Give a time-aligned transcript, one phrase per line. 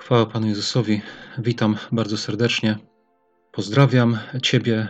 [0.00, 1.02] Chwała Panu Jezusowi.
[1.38, 2.78] Witam bardzo serdecznie.
[3.52, 4.88] Pozdrawiam Ciebie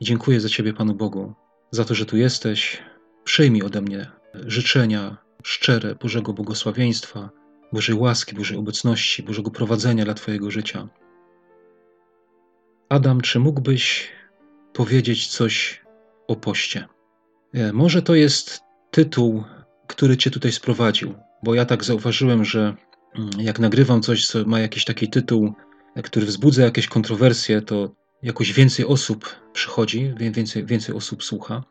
[0.00, 1.34] i dziękuję za Ciebie, Panu Bogu,
[1.70, 2.82] za to, że tu jesteś.
[3.24, 7.30] Przyjmij ode mnie życzenia szczere Bożego błogosławieństwa,
[7.72, 10.88] Bożej łaski, Bożej obecności, Bożego prowadzenia dla Twojego życia.
[12.88, 14.08] Adam, czy mógłbyś
[14.72, 15.84] powiedzieć coś
[16.28, 16.88] o poście?
[17.54, 19.44] E, może to jest tytuł,
[19.86, 22.76] który Cię tutaj sprowadził, bo ja tak zauważyłem, że
[23.38, 25.52] jak nagrywam coś, co ma jakiś taki tytuł,
[26.02, 31.64] który wzbudza jakieś kontrowersje, to jakoś więcej osób przychodzi, więcej, więcej osób słucha.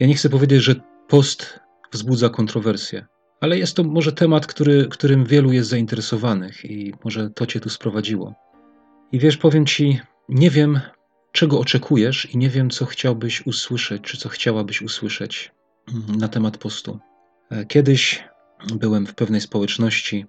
[0.00, 0.74] Ja nie chcę powiedzieć, że
[1.08, 1.60] post
[1.92, 3.06] wzbudza kontrowersje,
[3.40, 7.70] ale jest to może temat, który, którym wielu jest zainteresowanych i może to cię tu
[7.70, 8.34] sprowadziło.
[9.12, 10.80] I wiesz, powiem ci, nie wiem,
[11.32, 15.52] czego oczekujesz i nie wiem, co chciałbyś usłyszeć, czy co chciałabyś usłyszeć
[15.88, 16.98] mm, na temat postu.
[17.50, 18.24] E, kiedyś
[18.74, 20.26] byłem w pewnej społeczności,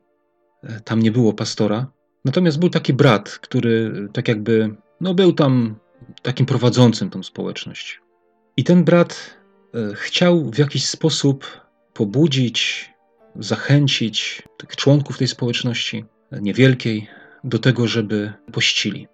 [0.83, 1.91] tam nie było pastora,
[2.25, 5.75] natomiast był taki brat, który tak jakby, no był tam
[6.21, 8.01] takim prowadzącym tą społeczność.
[8.57, 9.37] I ten brat
[9.73, 11.61] e, chciał w jakiś sposób
[11.93, 12.89] pobudzić,
[13.35, 17.07] zachęcić tych członków tej społeczności niewielkiej
[17.43, 19.07] do tego, żeby pościli.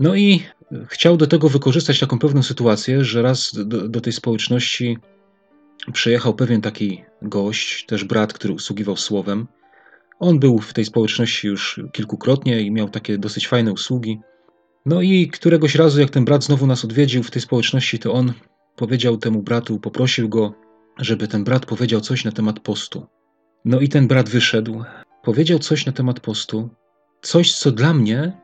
[0.00, 0.42] No i
[0.88, 4.98] chciał do tego wykorzystać taką pewną sytuację, że raz do, do tej społeczności
[5.92, 9.46] przyjechał pewien taki gość, też brat, który usługiwał słowem.
[10.22, 14.20] On był w tej społeczności już kilkukrotnie i miał takie dosyć fajne usługi.
[14.86, 18.32] No i któregoś razu, jak ten brat znowu nas odwiedził w tej społeczności, to on
[18.76, 20.54] powiedział temu bratu, poprosił go,
[20.98, 23.06] żeby ten brat powiedział coś na temat postu.
[23.64, 24.84] No i ten brat wyszedł,
[25.22, 26.70] powiedział coś na temat postu,
[27.22, 28.40] coś, co dla mnie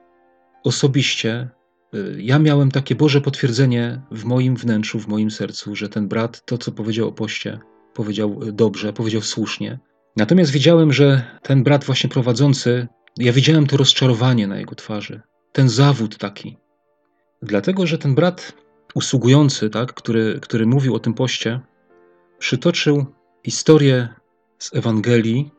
[0.65, 1.49] osobiście,
[1.95, 6.43] y, ja miałem takie Boże potwierdzenie w moim wnętrzu, w moim sercu, że ten brat
[6.45, 7.59] to, co powiedział o poście,
[7.95, 9.79] powiedział dobrze, powiedział słusznie.
[10.19, 15.21] Natomiast widziałem, że ten brat właśnie prowadzący, ja widziałem to rozczarowanie na jego twarzy,
[15.53, 16.57] ten zawód taki.
[17.43, 18.53] Dlatego, że ten brat
[18.95, 21.61] usługujący, tak, który, który mówił o tym poście,
[22.39, 23.07] przytoczył
[23.47, 24.09] historię
[24.59, 25.51] z Ewangelii,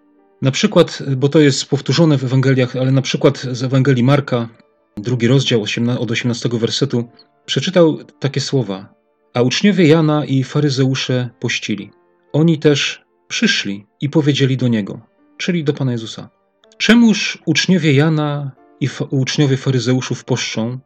[0.41, 4.49] na przykład, bo to jest powtórzone w Ewangeliach, ale na przykład z Ewangelii Marka,
[4.97, 5.65] drugi rozdział
[5.99, 7.09] od 18 wersetu,
[7.45, 8.93] przeczytał takie słowa:
[9.33, 11.91] A uczniowie Jana i faryzeusze pościli.
[12.33, 15.01] Oni też przyszli i powiedzieli do niego,
[15.37, 16.29] czyli do Pana Jezusa:
[16.77, 20.79] Czemuż uczniowie Jana i uczniowie faryzeuszów poszczą,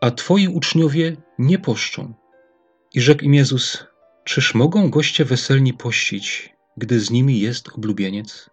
[0.00, 2.14] a twoi uczniowie nie poszczą?
[2.94, 3.86] I rzekł im Jezus:
[4.24, 8.50] Czyż mogą goście weselni pościć, gdy z nimi jest oblubieniec?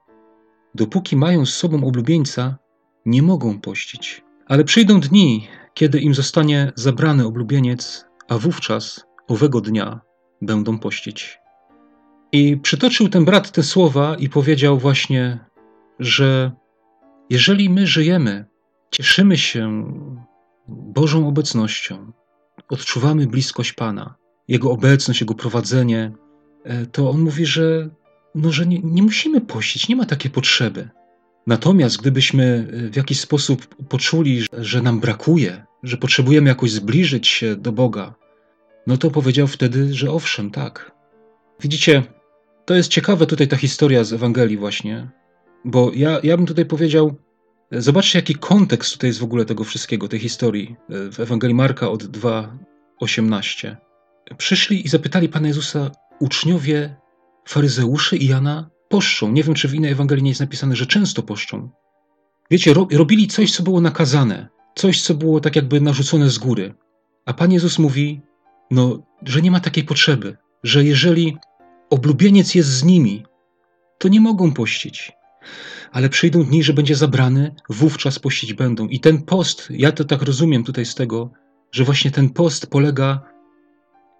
[0.75, 2.57] Dopóki mają z sobą oblubieńca,
[3.05, 4.23] nie mogą pościć.
[4.45, 10.01] Ale przyjdą dni, kiedy im zostanie zabrany oblubieniec, a wówczas, owego dnia,
[10.41, 11.38] będą pościć.
[12.31, 15.39] I przytoczył ten brat te słowa i powiedział właśnie,
[15.99, 16.51] że
[17.29, 18.45] jeżeli my żyjemy,
[18.91, 19.93] cieszymy się
[20.67, 22.11] Bożą obecnością,
[22.69, 24.15] odczuwamy bliskość Pana,
[24.47, 26.11] Jego obecność, Jego prowadzenie,
[26.63, 27.89] e, to on mówi, że,
[28.35, 30.89] no, że nie, nie musimy pościć, nie ma takiej potrzeby.
[31.47, 37.55] Natomiast gdybyśmy e, w jakiś sposób poczuli, że nam brakuje, że potrzebujemy jakoś zbliżyć się
[37.55, 38.15] do Boga,
[38.87, 40.91] no to powiedział wtedy, że owszem, tak.
[41.61, 42.03] Widzicie,
[42.69, 45.09] to jest ciekawe tutaj ta historia z Ewangelii właśnie,
[45.65, 47.15] bo ja, ja bym tutaj powiedział,
[47.71, 51.89] zobaczcie jaki kontekst tutaj jest w ogóle tego wszystkiego, tej historii e, w Ewangelii Marka
[51.89, 53.75] od 2:18.
[54.37, 56.95] Przyszli i zapytali Pana Jezusa uczniowie
[57.45, 59.31] faryzeuszy i Jana poszczą.
[59.31, 61.69] Nie wiem, czy w innej Ewangelii nie jest napisane, że często poszczą.
[62.51, 66.73] Wiecie, robili coś, co było nakazane, coś, co było tak jakby narzucone z góry.
[67.25, 68.21] A Pan Jezus mówi,
[68.71, 71.37] no, że nie ma takiej potrzeby, że jeżeli
[71.89, 73.25] oblubieniec jest z nimi,
[73.97, 75.11] to nie mogą pościć.
[75.91, 78.87] Ale przyjdą dni, że będzie zabrany, wówczas pościć będą.
[78.87, 81.31] I ten post, ja to tak rozumiem tutaj z tego,
[81.71, 83.21] że właśnie ten post polega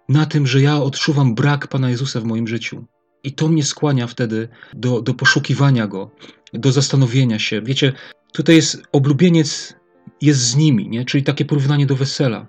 [0.08, 2.84] na tym, że ja odczuwam brak Pana Jezusa w moim życiu.
[3.22, 6.10] I to mnie skłania wtedy do, do poszukiwania Go,
[6.52, 7.62] do zastanowienia się.
[7.62, 7.92] Wiecie,
[8.32, 9.74] tutaj jest oblubieniec,
[10.20, 11.04] jest z nimi, nie?
[11.04, 12.46] czyli takie porównanie do wesela.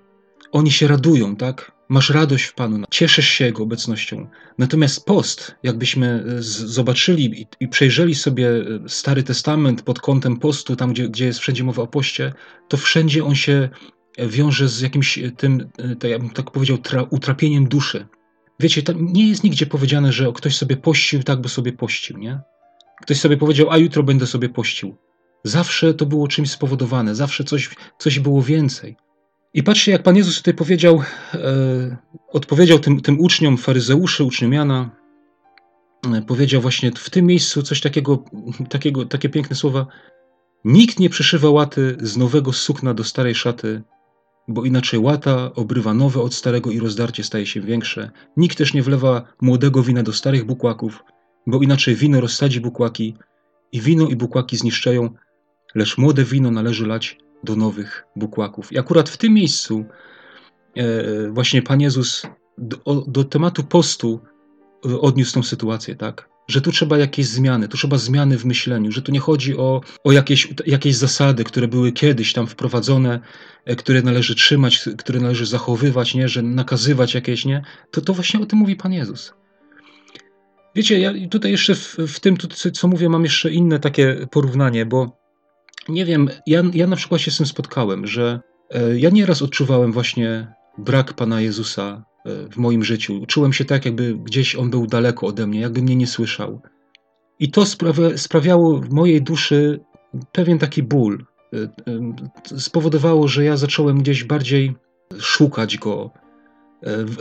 [0.52, 1.72] Oni się radują, tak?
[1.92, 4.28] Masz radość w Panu, cieszysz się Jego obecnością.
[4.58, 10.76] Natomiast post, jakbyśmy e, zobaczyli i, i przejrzeli sobie e, Stary Testament pod kątem postu,
[10.76, 12.34] tam gdzie, gdzie jest wszędzie mowa o poście,
[12.68, 13.70] to wszędzie on się
[14.20, 18.08] wiąże z jakimś e, tym, tak, ja bym tak powiedział, tra, utrapieniem duszy.
[18.60, 22.40] Wiecie, nie jest nigdzie powiedziane, że ktoś sobie pościł tak, bo sobie pościł, nie?
[23.02, 24.96] Ktoś sobie powiedział, a jutro będę sobie pościł.
[25.44, 28.96] Zawsze to było czymś spowodowane, zawsze coś, coś było więcej.
[29.54, 31.02] I patrzcie, jak Pan Jezus tutaj powiedział,
[31.34, 31.98] e,
[32.32, 34.90] odpowiedział tym, tym uczniom, faryzeuszy, uczniom Jana,
[36.14, 38.24] e, powiedział właśnie w tym miejscu coś takiego,
[38.70, 39.88] takiego, takie piękne słowa.
[40.66, 43.82] Nikt nie przyszywa łaty z nowego sukna do starej szaty,
[44.48, 48.12] bo inaczej łata obrywa nowe od starego i rozdarcie staje się większe.
[48.38, 51.04] Nikt też nie wlewa młodego wina do starych bukłaków,
[51.48, 53.16] bo inaczej wino rozsadzi bukłaki
[53.72, 55.10] i wino i bukłaki zniszczają,
[55.76, 58.72] lecz młode wino należy lać do nowych bukłaków.
[58.72, 59.86] I akurat w tym miejscu
[60.76, 62.24] e, właśnie Pan Jezus
[62.58, 64.20] do, do tematu postu
[64.86, 66.30] e, odniósł tą sytuację, tak?
[66.48, 69.82] Że tu trzeba jakieś zmiany, tu trzeba zmiany w myśleniu, że tu nie chodzi o,
[70.04, 73.20] o jakieś, jakieś zasady, które były kiedyś tam wprowadzone,
[73.66, 76.30] e, które należy trzymać, które należy zachowywać, nie?
[76.30, 77.62] że nakazywać jakieś, nie?
[77.92, 79.34] To, to właśnie o tym mówi Pan Jezus.
[80.76, 82.38] Wiecie, ja tutaj jeszcze w, w tym,
[82.74, 85.21] co mówię, mam jeszcze inne takie porównanie, bo
[85.90, 88.40] nie wiem, ja, ja na przykład się z tym spotkałem, że
[88.70, 93.26] e, ja nieraz odczuwałem właśnie brak Pana Jezusa e, w moim życiu.
[93.28, 96.62] Czułem się tak, jakby gdzieś On był daleko ode mnie, jakby mnie nie słyszał.
[97.40, 99.80] I to sprawia, sprawiało w mojej duszy
[100.32, 101.26] pewien taki ból.
[101.54, 104.76] E, spowodowało, że ja zacząłem gdzieś bardziej
[105.20, 106.12] szukać Go,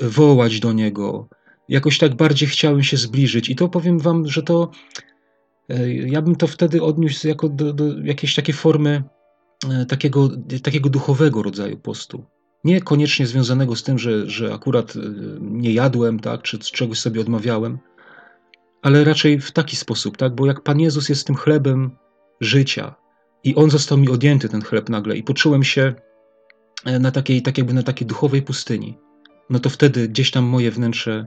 [0.03, 1.29] wołać do Niego.
[1.69, 3.51] Jakoś tak bardziej chciałem się zbliżyć.
[3.51, 4.71] I to powiem Wam, że to
[6.07, 9.03] ja bym to wtedy odniósł jako do, do jakiejś takiej formy
[9.71, 10.29] e, takiego,
[10.63, 12.25] takiego duchowego rodzaju postu.
[12.65, 15.01] Nie koniecznie związanego z tym, że, że akurat e,
[15.41, 17.79] nie jadłem, tak, czy czegoś sobie odmawiałem,
[18.83, 21.91] ale raczej w taki sposób, tak, bo jak Pan Jezus jest tym chlebem
[22.41, 22.95] życia
[23.45, 25.95] i On został mi odjęty, ten chleb nagle i poczułem się
[27.01, 28.99] na takiej, tak jakby na takiej duchowej pustyni,
[29.51, 31.27] no to wtedy gdzieś tam moje wnętrze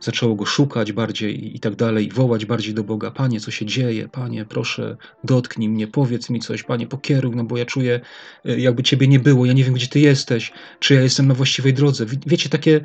[0.00, 4.08] zaczęło go szukać bardziej i tak dalej, wołać bardziej do Boga: Panie, co się dzieje?
[4.08, 8.00] Panie, proszę, dotknij mnie, powiedz mi coś, Panie, pokieruj, no bo ja czuję,
[8.44, 11.34] e, jakby Ciebie nie było, ja nie wiem, gdzie Ty jesteś, czy ja jestem na
[11.34, 12.06] właściwej drodze.
[12.26, 12.80] Wiecie, takie,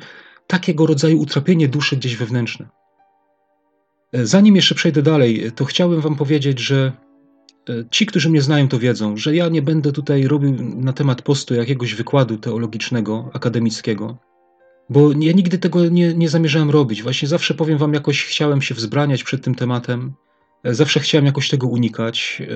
[0.46, 2.68] takiego rodzaju utrapienie duszy gdzieś wewnętrzne.
[4.12, 6.92] E, zanim jeszcze przejdę dalej, to chciałem Wam powiedzieć, że
[7.90, 11.54] ci, którzy mnie znają, to wiedzą, że ja nie będę tutaj robił na temat postu
[11.54, 14.18] jakiegoś wykładu teologicznego, akademickiego
[14.90, 17.02] bo ja nigdy tego nie, nie zamierzałem robić.
[17.02, 20.12] Właśnie zawsze powiem Wam, jakoś chciałem się wzbraniać przed tym tematem.
[20.64, 22.48] E, zawsze chciałem jakoś tego unikać, yy,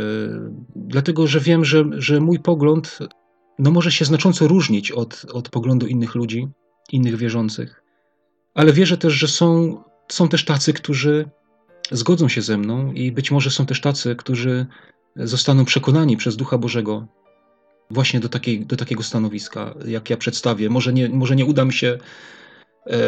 [0.76, 2.98] dlatego że wiem, że, że mój pogląd
[3.58, 6.48] no, może się znacząco różnić od, od poglądu innych ludzi,
[6.92, 7.82] innych wierzących.
[8.54, 9.76] Ale wierzę też, że są,
[10.08, 11.30] są też tacy, którzy
[11.90, 14.66] zgodzą się ze mną, i być może są też tacy, którzy
[15.16, 17.06] zostaną przekonani przez Ducha Bożego
[17.90, 20.70] właśnie do, takiej, do takiego stanowiska, jak ja przedstawię.
[20.70, 21.98] Może nie, może nie uda mi się
[22.86, 22.98] e,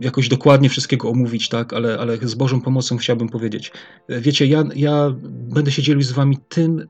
[0.00, 3.72] jakoś dokładnie wszystkiego omówić, tak, ale, ale z Bożą pomocą chciałbym powiedzieć.
[4.08, 6.88] E, wiecie, ja, ja będę się dzielił z wami tym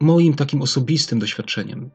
[0.00, 1.90] moim takim osobistym doświadczeniem.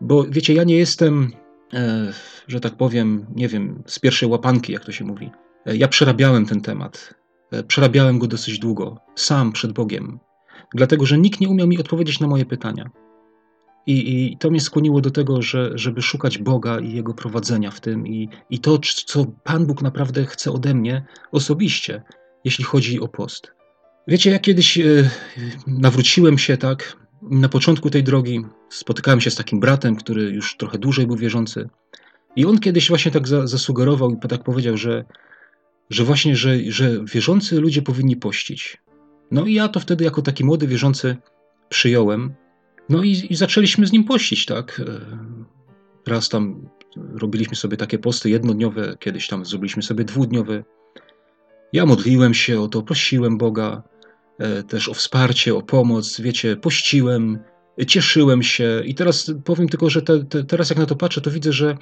[0.00, 1.32] Bo wiecie, ja nie jestem,
[1.74, 2.12] e,
[2.48, 5.30] że tak powiem, nie wiem, z pierwszej łapanki, jak to się mówi.
[5.66, 7.14] Ja przerabiałem ten temat.
[7.66, 10.18] Przerabiałem go dosyć długo, sam przed Bogiem.
[10.74, 12.90] Dlatego, że nikt nie umiał mi odpowiedzieć na moje pytania.
[13.86, 17.80] I, I, to mnie skłoniło do tego, że, żeby szukać Boga i Jego prowadzenia w
[17.80, 22.02] tym i, i to, co Pan Bóg naprawdę chce ode mnie osobiście,
[22.44, 23.52] jeśli chodzi o post.
[24.08, 25.10] Wiecie, ja kiedyś e,
[25.66, 30.78] nawróciłem się, tak, na początku tej drogi spotykałem się z takim bratem, który już trochę
[30.78, 31.68] dłużej był wierzący.
[32.36, 35.04] I on kiedyś właśnie tak za, zasugerował i tak powiedział, że,
[35.90, 38.78] że właśnie, że, że wierzący ludzie powinni pościć.
[39.30, 41.16] No i ja to wtedy jako taki młody wierzący
[41.68, 42.34] przyjąłem.
[42.90, 44.80] No i, i zaczęliśmy z nim pościć, tak.
[44.80, 46.68] E, raz tam
[47.14, 50.64] robiliśmy sobie takie posty jednodniowe, kiedyś tam zrobiliśmy sobie dwudniowe.
[51.72, 53.82] Ja modliłem się o to, prosiłem Boga
[54.38, 57.38] e, też o wsparcie, o pomoc, wiecie, pościłem,
[57.86, 61.30] cieszyłem się i teraz powiem tylko, że te, te, teraz jak na to patrzę, to
[61.30, 61.76] widzę, że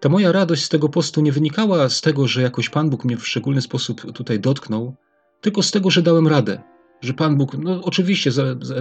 [0.00, 3.16] ta moja radość z tego postu nie wynikała z tego, że jakoś Pan Bóg mnie
[3.16, 4.96] w szczególny sposób tutaj dotknął,
[5.40, 6.62] tylko z tego, że dałem radę.
[7.00, 8.74] Że Pan Bóg, no oczywiście, za, za,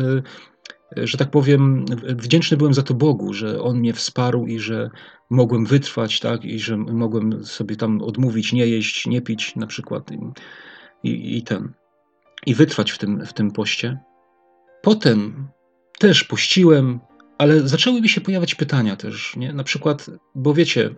[0.97, 4.89] że tak powiem, wdzięczny byłem za to Bogu, że On mnie wsparł i że
[5.29, 10.11] mogłem wytrwać, tak, i że mogłem sobie tam odmówić nie jeść, nie pić na przykład
[11.03, 11.73] i, i, ten,
[12.45, 13.99] i wytrwać w tym, w tym poście.
[14.81, 15.47] Potem
[15.99, 16.99] też pościłem,
[17.37, 19.53] ale zaczęły mi się pojawiać pytania też, nie?
[19.53, 20.95] Na przykład, bo wiecie,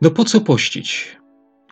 [0.00, 1.16] no po co pościć?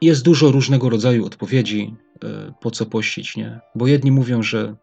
[0.02, 3.60] Jest dużo różnego rodzaju odpowiedzi, e, po co pościć, nie?
[3.74, 4.76] Bo jedni mówią, że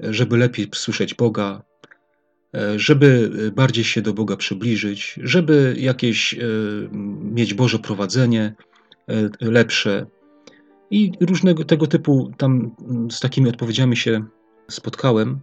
[0.00, 1.62] żeby lepiej słyszeć Boga,
[2.76, 6.38] żeby bardziej się do Boga przybliżyć, żeby jakieś e,
[7.20, 8.54] mieć Boże prowadzenie
[9.08, 10.06] e, lepsze.
[10.90, 14.24] I różnego tego typu tam mm, z takimi odpowiedziami się
[14.70, 15.40] spotkałem,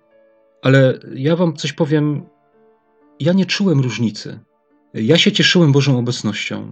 [0.61, 2.25] ale ja wam coś powiem,
[3.19, 4.39] ja nie czułem różnicy.
[4.93, 6.71] Ja się cieszyłem Bożą obecnością,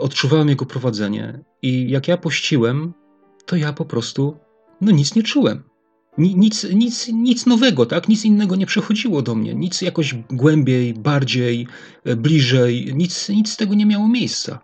[0.00, 2.92] odczuwałem Jego prowadzenie i jak ja pościłem,
[3.46, 4.36] to ja po prostu
[4.80, 5.62] no nic nie czułem.
[6.18, 8.08] Nic, nic, nic nowego, tak?
[8.08, 11.66] Nic innego nie przechodziło do mnie, nic jakoś głębiej, bardziej,
[12.04, 14.60] e, bliżej, nic, nic z tego nie miało miejsca.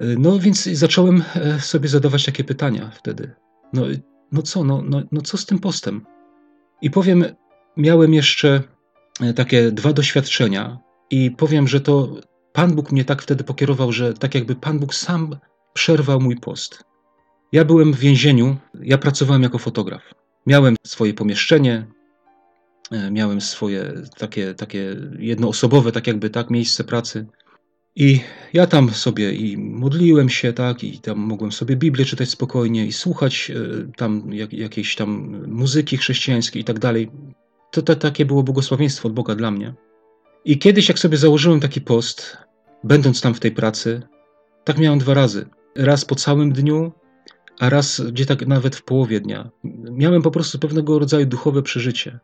[0.00, 3.34] E, no więc zacząłem e, sobie zadawać takie pytania wtedy.
[3.72, 3.82] No,
[4.32, 6.06] no co, no, no, no co z tym postem?
[6.82, 7.24] I powiem,
[7.76, 8.62] miałem jeszcze
[9.36, 10.78] takie dwa doświadczenia
[11.10, 12.16] i powiem, że to
[12.52, 15.36] Pan Bóg mnie tak wtedy pokierował, że tak jakby Pan Bóg sam
[15.72, 16.84] przerwał mój post.
[17.52, 20.02] Ja byłem w więzieniu, ja pracowałem jako fotograf.
[20.46, 21.86] Miałem swoje pomieszczenie,
[22.90, 27.26] e, miałem swoje takie, takie jednoosobowe, tak jakby tak, miejsce pracy.
[27.96, 28.20] I
[28.52, 32.92] ja tam sobie i modliłem się, tak, i tam mogłem sobie Biblię czytać spokojnie i
[32.92, 37.10] słuchać e, tam jak, jakiejś tam muzyki chrześcijańskiej i tak dalej.
[37.70, 39.74] To, to takie było błogosławieństwo od Boga dla mnie.
[40.44, 42.36] I kiedyś, jak sobie założyłem taki post,
[42.84, 44.02] będąc tam w tej pracy,
[44.64, 45.46] tak miałem dwa razy.
[45.76, 46.92] Raz po całym dniu,
[47.60, 49.50] a raz gdzie tak nawet w połowie dnia.
[49.90, 52.18] Miałem po prostu pewnego rodzaju duchowe przeżycie,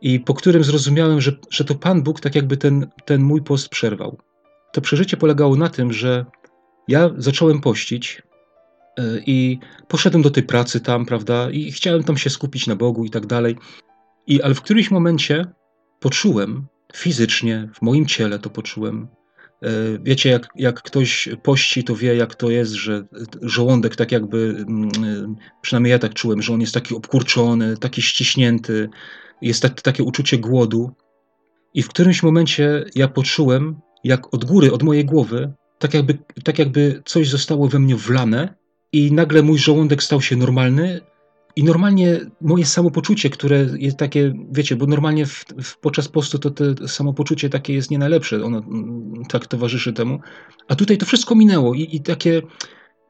[0.00, 3.68] i po którym zrozumiałem, że, że to Pan Bóg tak jakby ten, ten mój post
[3.68, 4.18] przerwał.
[4.72, 6.26] To przeżycie polegało na tym, że
[6.88, 8.22] ja zacząłem pościć
[8.98, 9.58] e, i
[9.88, 13.26] poszedłem do tej pracy tam, prawda, i chciałem tam się skupić na Bogu i tak
[13.26, 13.56] dalej.
[14.26, 15.44] I, ale w którymś momencie
[16.00, 19.08] poczułem fizycznie, w moim ciele to poczułem,
[20.02, 23.04] wiecie, jak, jak ktoś pości, to wie, jak to jest, że
[23.42, 28.02] żołądek tak jakby, mm, e, przynajmniej ja tak czułem, że on jest taki obkurczony, taki
[28.02, 28.88] ściśnięty,
[29.42, 30.90] jest tak, takie uczucie głodu.
[31.74, 36.58] I w którymś momencie ja poczułem, jak od góry, od mojej głowy, tak jakby, tak
[36.58, 38.54] jakby coś zostało we mnie wlane,
[38.92, 41.00] i nagle mój żołądek stał się normalny,
[41.58, 46.50] i normalnie moje samopoczucie, które jest takie, wiecie, bo normalnie w, w, podczas postu to,
[46.50, 50.20] to samopoczucie takie jest nie najlepsze, ono mm, tak towarzyszy temu.
[50.68, 52.42] A tutaj to wszystko minęło i, i takie.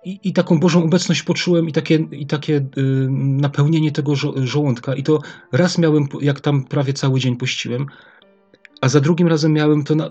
[0.05, 4.95] I, I, taką Bożą obecność poczułem, i takie, i takie y, napełnienie tego żo żołądka.
[4.95, 5.21] I to
[5.53, 7.87] raz miałem, jak tam prawie cały dzień pościłem,
[8.81, 10.11] a za drugim razem miałem to, na,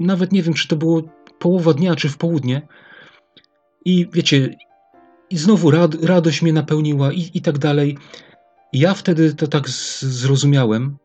[0.00, 1.02] nawet nie wiem, czy to było
[1.38, 2.68] połowa dnia, czy w południe.
[3.84, 4.56] I wiecie,
[5.30, 7.98] i znowu rad, radość mnie napełniła i, i tak dalej.
[8.72, 10.96] ja wtedy to tak zrozumiałem,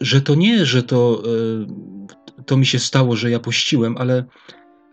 [0.00, 1.22] że to nie, że to,
[2.38, 4.24] e, to mi się stało, że ja pościłem, ale,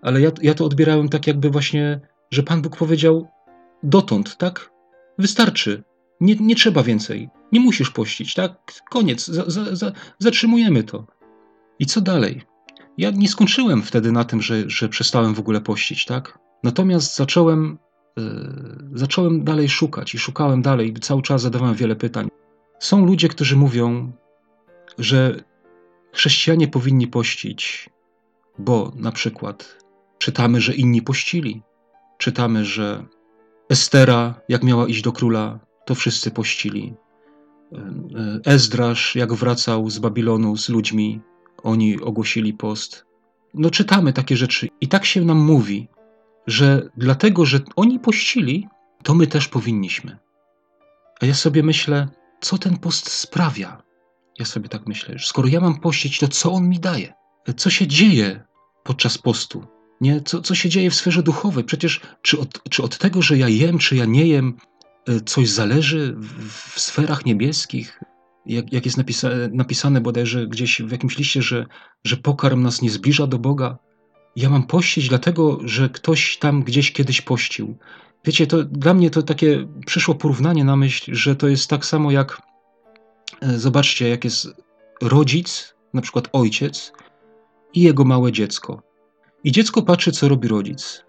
[0.02, 2.00] ale ja, ja to odbierałem tak jakby właśnie,
[2.32, 3.28] że Pan Bóg powiedział
[3.84, 4.72] dotąd, tak?
[5.18, 5.84] Wystarczy.
[6.22, 7.30] Nie, nie trzeba więcej.
[7.52, 8.74] Nie musisz pościć, tak?
[8.90, 9.28] Koniec.
[9.28, 11.08] Za, za, za, zatrzymujemy to.
[11.80, 12.42] I co dalej?
[12.98, 16.40] Ja nie skończyłem wtedy na tym, że, że przestałem w ogóle pościć, tak?
[16.64, 17.78] Natomiast zacząłem
[18.94, 22.30] zacząłem dalej szukać i szukałem dalej, cały czas zadawałem wiele pytań.
[22.80, 24.12] Są ludzie, którzy mówią,
[24.98, 25.44] że
[26.14, 27.90] chrześcijanie powinni pościć,
[28.60, 29.78] bo na przykład
[30.18, 31.62] czytamy, że inni pościli.
[32.18, 33.06] Czytamy, że
[33.70, 36.94] Estera, jak miała iść do króla, to wszyscy pościli.
[37.74, 41.22] Y, y, Ezdrasz, jak wracał z Babilonu z ludźmi,
[41.64, 43.06] oni ogłosili post.
[43.54, 45.88] No czytamy takie rzeczy i tak się nam mówi,
[46.48, 48.68] że dlatego, że oni pościli,
[49.04, 50.18] to my też powinniśmy.
[51.22, 52.08] A ja sobie myślę,
[52.42, 53.84] co ten post sprawia?
[54.40, 57.14] Ja sobie tak myślę, że skoro ja mam pościć, to co on mi daje?
[57.58, 58.44] Co się dzieje
[58.84, 59.66] podczas postu?
[60.02, 60.22] Nie?
[60.22, 61.64] Co, co się dzieje w sferze duchowej?
[61.64, 64.58] Przecież czy od, czy od tego, że ja jem, czy ja nie jem,
[65.08, 68.00] e, coś zależy w, w sferach niebieskich?
[68.46, 71.66] Jak, jak jest napisane, napisane bodajże gdzieś w jakimś liście, że,
[72.04, 73.78] że pokarm nas nie zbliża do Boga,
[74.36, 77.78] ja mam pościć dlatego, że ktoś tam gdzieś kiedyś pościł.
[78.26, 82.12] Wiecie, to dla mnie to takie przyszło porównanie na myśl, że to jest tak samo
[82.12, 82.42] jak
[83.42, 84.48] e, zobaczcie, jak jest
[85.02, 86.94] rodzic, na przykład ojciec
[87.74, 88.84] i jego małe dziecko.
[89.44, 91.06] I dziecko patrzy, co robi rodzic.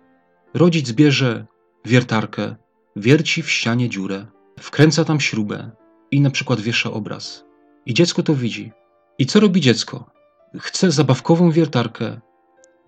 [0.54, 1.46] Rodzic bierze
[1.84, 2.56] wiertarkę,
[2.96, 4.26] wierci w ścianie dziurę,
[4.60, 5.70] wkręca tam śrubę
[6.10, 7.44] i na przykład wiesza obraz.
[7.86, 8.72] I dziecko to widzi.
[9.18, 10.10] I co robi dziecko?
[10.58, 12.20] Chce zabawkową wiertarkę,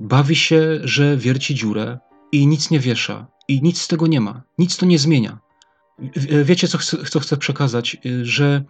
[0.04, 1.98] Bawi się, że wierci dziurę
[2.32, 5.38] i nic nie wiesza, i nic z tego nie ma, nic to nie zmienia.
[6.44, 7.96] Wiecie, co chcę, co chcę przekazać?
[8.22, 8.64] Że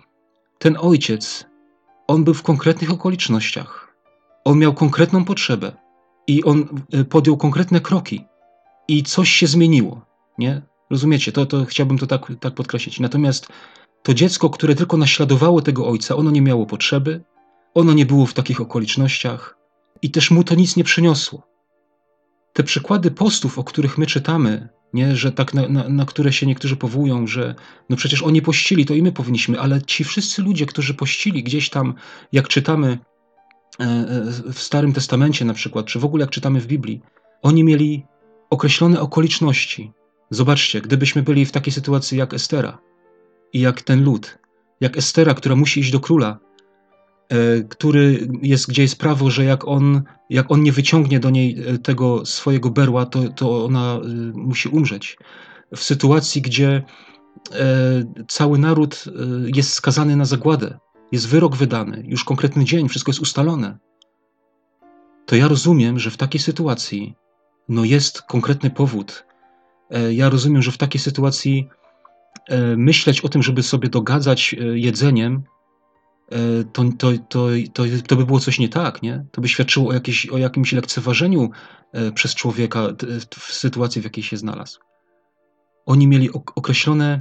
[0.58, 1.46] ten ojciec,
[2.06, 3.94] on był w konkretnych okolicznościach,
[4.44, 5.72] on miał konkretną potrzebę
[6.26, 8.24] i on e, podjął konkretne kroki
[8.88, 10.06] i coś się zmieniło,
[10.38, 10.62] nie?
[10.90, 11.32] Rozumiecie?
[11.32, 13.00] To, to chciałbym to tak, tak podkreślić.
[13.00, 13.48] Natomiast
[14.02, 17.24] to dziecko, które tylko naśladowało tego ojca, ono nie miało potrzeby,
[17.74, 19.63] ono nie było w takich okolicznościach,
[20.04, 21.42] i też mu to nic nie przyniosło.
[22.52, 26.46] Te przykłady postów, o których my czytamy, nie, że tak na, na, na, które się
[26.46, 27.54] niektórzy powołują, że
[27.90, 31.70] no przecież oni pościli, to i my powinniśmy, ale ci wszyscy ludzie, którzy pościli gdzieś
[31.70, 31.94] tam,
[32.32, 32.98] jak czytamy
[33.80, 37.00] e, e, w Starym Testamencie na przykład, czy w ogóle jak czytamy w Biblii,
[37.42, 38.06] oni mieli
[38.50, 39.92] określone okoliczności.
[40.30, 42.78] Zobaczcie, gdybyśmy byli w takiej sytuacji jak Estera
[43.52, 44.38] i jak ten lud,
[44.80, 46.38] jak Estera, która musi iść do króla,
[47.68, 51.78] który jest, gdzie jest prawo, że jak on, jak on nie wyciągnie do niej e,
[51.78, 55.16] tego swojego berła, to, to ona e, musi umrzeć.
[55.76, 56.82] W sytuacji, gdzie
[58.28, 59.04] cały naród
[59.56, 60.78] jest skazany na zagładę,
[61.12, 63.78] jest wyrok wydany, już konkretny dzień, wszystko jest ustalone,
[65.26, 67.14] to ja rozumiem, że w takiej sytuacji
[67.68, 69.26] no jest konkretny powód.
[70.10, 71.68] Ja rozumiem, że w takiej sytuacji
[72.48, 75.53] E, myśleć o tym, żeby sobie dogadzać e, jedzeniem, e,
[76.72, 79.24] to, to, to, to, to by było coś nie tak, nie?
[79.32, 81.50] To by świadczyło o, jakieś, o jakimś lekceważeniu
[82.14, 82.88] przez człowieka
[83.38, 84.80] w sytuacji, w jakiej się znalazł.
[85.86, 87.20] Oni mieli określone,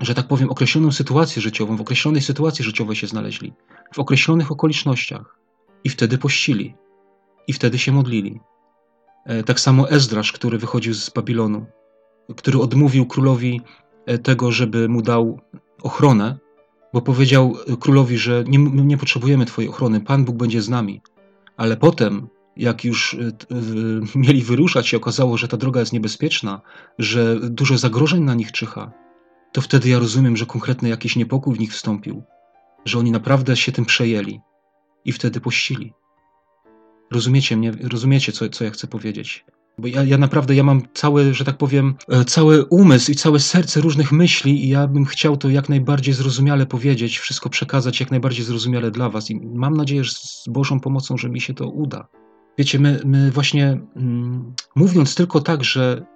[0.00, 3.52] że tak powiem, określoną sytuację życiową, w określonej sytuacji życiowej się znaleźli,
[3.94, 5.38] w określonych okolicznościach
[5.84, 6.74] i wtedy pościli,
[7.46, 8.40] i wtedy się modlili.
[9.46, 11.66] Tak samo Ezdrasz, który wychodził z Babilonu,
[12.36, 13.60] który odmówił królowi
[14.06, 15.40] E, tego, żeby mu dał
[15.82, 16.38] ochronę,
[16.94, 21.00] bo powiedział królowi, że nie, nie potrzebujemy Twojej ochrony, Pan Bóg będzie z nami.
[21.56, 23.18] Ale potem, jak już e,
[24.14, 26.60] mieli wyruszać, się okazało, że ta droga jest niebezpieczna,
[26.98, 28.92] że dużo zagrożeń na nich czyha,
[29.52, 32.22] to wtedy ja rozumiem, że konkretny jakiś niepokój w nich wstąpił,
[32.84, 34.40] że oni naprawdę się tym przejęli
[35.04, 35.92] i wtedy pościli.
[37.10, 39.44] Rozumiecie mnie, rozumiecie, co, co ja chcę powiedzieć?
[39.78, 43.40] Bo ja, ja naprawdę, ja mam cały, że tak powiem, e, cały umysł i całe
[43.40, 48.10] serce różnych myśli i ja bym chciał to jak najbardziej zrozumiale powiedzieć, wszystko przekazać jak
[48.10, 51.68] najbardziej zrozumiale dla was i mam nadzieję, że z Bożą pomocą, że mi się to
[51.68, 52.08] uda.
[52.58, 56.06] Wiecie, my, my właśnie mm, mówiąc tylko tak, że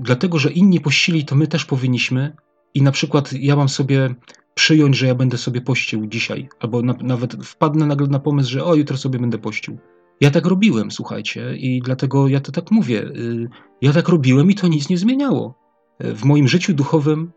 [0.00, 2.36] dlatego, że inni pościli, to my też powinniśmy
[2.74, 4.14] i na przykład ja mam sobie
[4.54, 8.64] przyjąć, że ja będę sobie pościł dzisiaj, albo na, nawet wpadnę nagle na pomysł, że
[8.64, 9.78] o, jutro sobie będę pościł.
[10.20, 13.02] Ja tak robiłem, słuchajcie, i dlatego ja to tak mówię.
[13.02, 13.48] Y,
[13.82, 15.54] ja tak robiłem i to nic nie zmieniało.
[16.00, 17.32] W moim życiu duchowym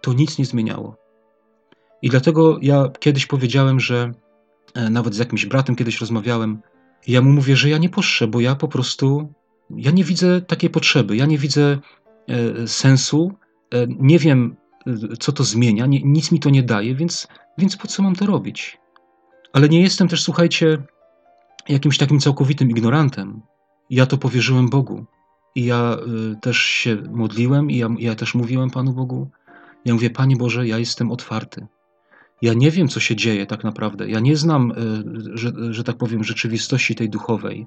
[0.00, 0.96] to nic nie zmieniało.
[2.02, 4.12] I dlatego ja kiedyś powiedziałem, że
[4.74, 6.62] e, nawet z jakimś bratem kiedyś rozmawiałem,
[7.06, 9.32] ja mu mówię, że ja nie poszczę, bo ja po prostu
[9.76, 11.78] ja nie widzę takiej potrzeby, ja nie widzę
[12.28, 13.32] e, sensu,
[13.74, 14.56] e, nie wiem,
[15.18, 18.78] co to zmienia, nic mi to nie daje, więc, więc po co mam to robić?
[19.52, 20.82] Ale nie jestem też, słuchajcie,
[21.68, 23.42] jakimś takim całkowitym ignorantem.
[23.90, 25.04] Ja to powierzyłem Bogu.
[25.54, 25.96] I ja
[26.32, 29.30] y, też się modliłem i ja, ja też mówiłem Panu Bogu.
[29.84, 31.66] Ja mówię, Panie Boże, ja jestem otwarty.
[32.42, 34.10] Ja nie wiem, co się dzieje tak naprawdę.
[34.10, 34.74] Ja nie znam, y,
[35.38, 37.66] że, że tak powiem, rzeczywistości tej duchowej.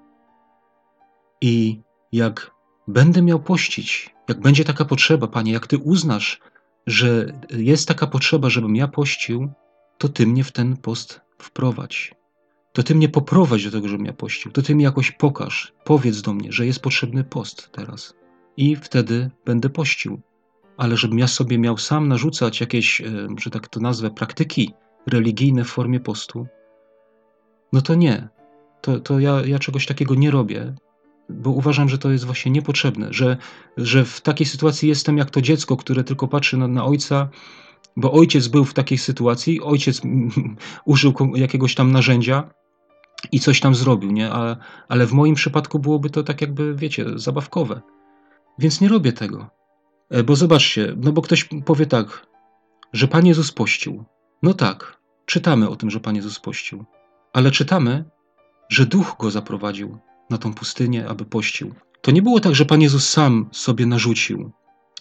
[1.41, 1.81] I
[2.11, 2.51] jak
[2.87, 6.39] będę miał pościć, jak będzie taka potrzeba, Panie, jak Ty uznasz,
[6.87, 9.49] że jest taka potrzeba, żebym ja pościł,
[9.97, 12.15] to Ty mnie w ten post wprowadź
[12.75, 14.51] to ty mnie poprowadź do tego, żebym ja pościł.
[14.51, 18.13] To ty mi jakoś pokaż, powiedz do mnie, że jest potrzebny post teraz.
[18.57, 20.21] I wtedy będę pościł.
[20.77, 24.73] Ale żebym ja sobie miał sam narzucać jakieś, e, że tak to nazwę, praktyki
[25.07, 26.47] religijne w formie postu,
[27.73, 28.27] no to nie.
[28.81, 30.75] To, to ja, ja czegoś takiego nie robię,
[31.29, 33.37] bo uważam, że to jest właśnie niepotrzebne, że,
[33.77, 37.29] że w takiej sytuacji jestem jak to dziecko, które tylko patrzy na, na ojca,
[37.97, 40.01] bo ojciec był w takiej sytuacji, ojciec
[40.85, 42.49] użył jakiegoś tam narzędzia,
[43.31, 44.31] i coś tam zrobił, nie?
[44.31, 44.57] Ale,
[44.87, 47.81] ale w moim przypadku byłoby to tak jakby, wiecie, zabawkowe.
[48.59, 49.49] Więc nie robię tego.
[50.09, 52.27] E, bo zobaczcie, no bo ktoś powie tak,
[52.93, 54.03] że Pan Jezus pościł.
[54.43, 56.85] No tak, czytamy o tym, że Pan Jezus pościł.
[57.33, 58.05] Ale czytamy,
[58.69, 59.97] że Duch go zaprowadził
[60.29, 61.73] na tą pustynię, aby pościł.
[62.01, 64.51] To nie było tak, że Pan Jezus sam sobie narzucił,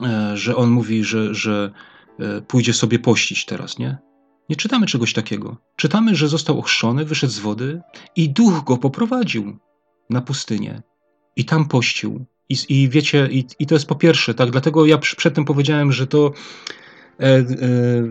[0.02, 1.72] e, że On mówi, że, że
[2.18, 3.98] e, pójdzie sobie pościć teraz, nie?
[4.48, 5.56] Nie czytamy czegoś takiego.
[5.76, 7.80] Czytamy, że został ochrzczony, wyszedł z wody
[8.16, 9.58] i duch go poprowadził
[10.10, 10.82] na pustynię.
[11.36, 12.24] I tam pościł.
[12.48, 14.50] I, i wiecie, i, i, to jest po pierwsze, tak?
[14.50, 16.32] Dlatego ja przedtem powiedziałem, że to
[17.20, 17.44] e, e,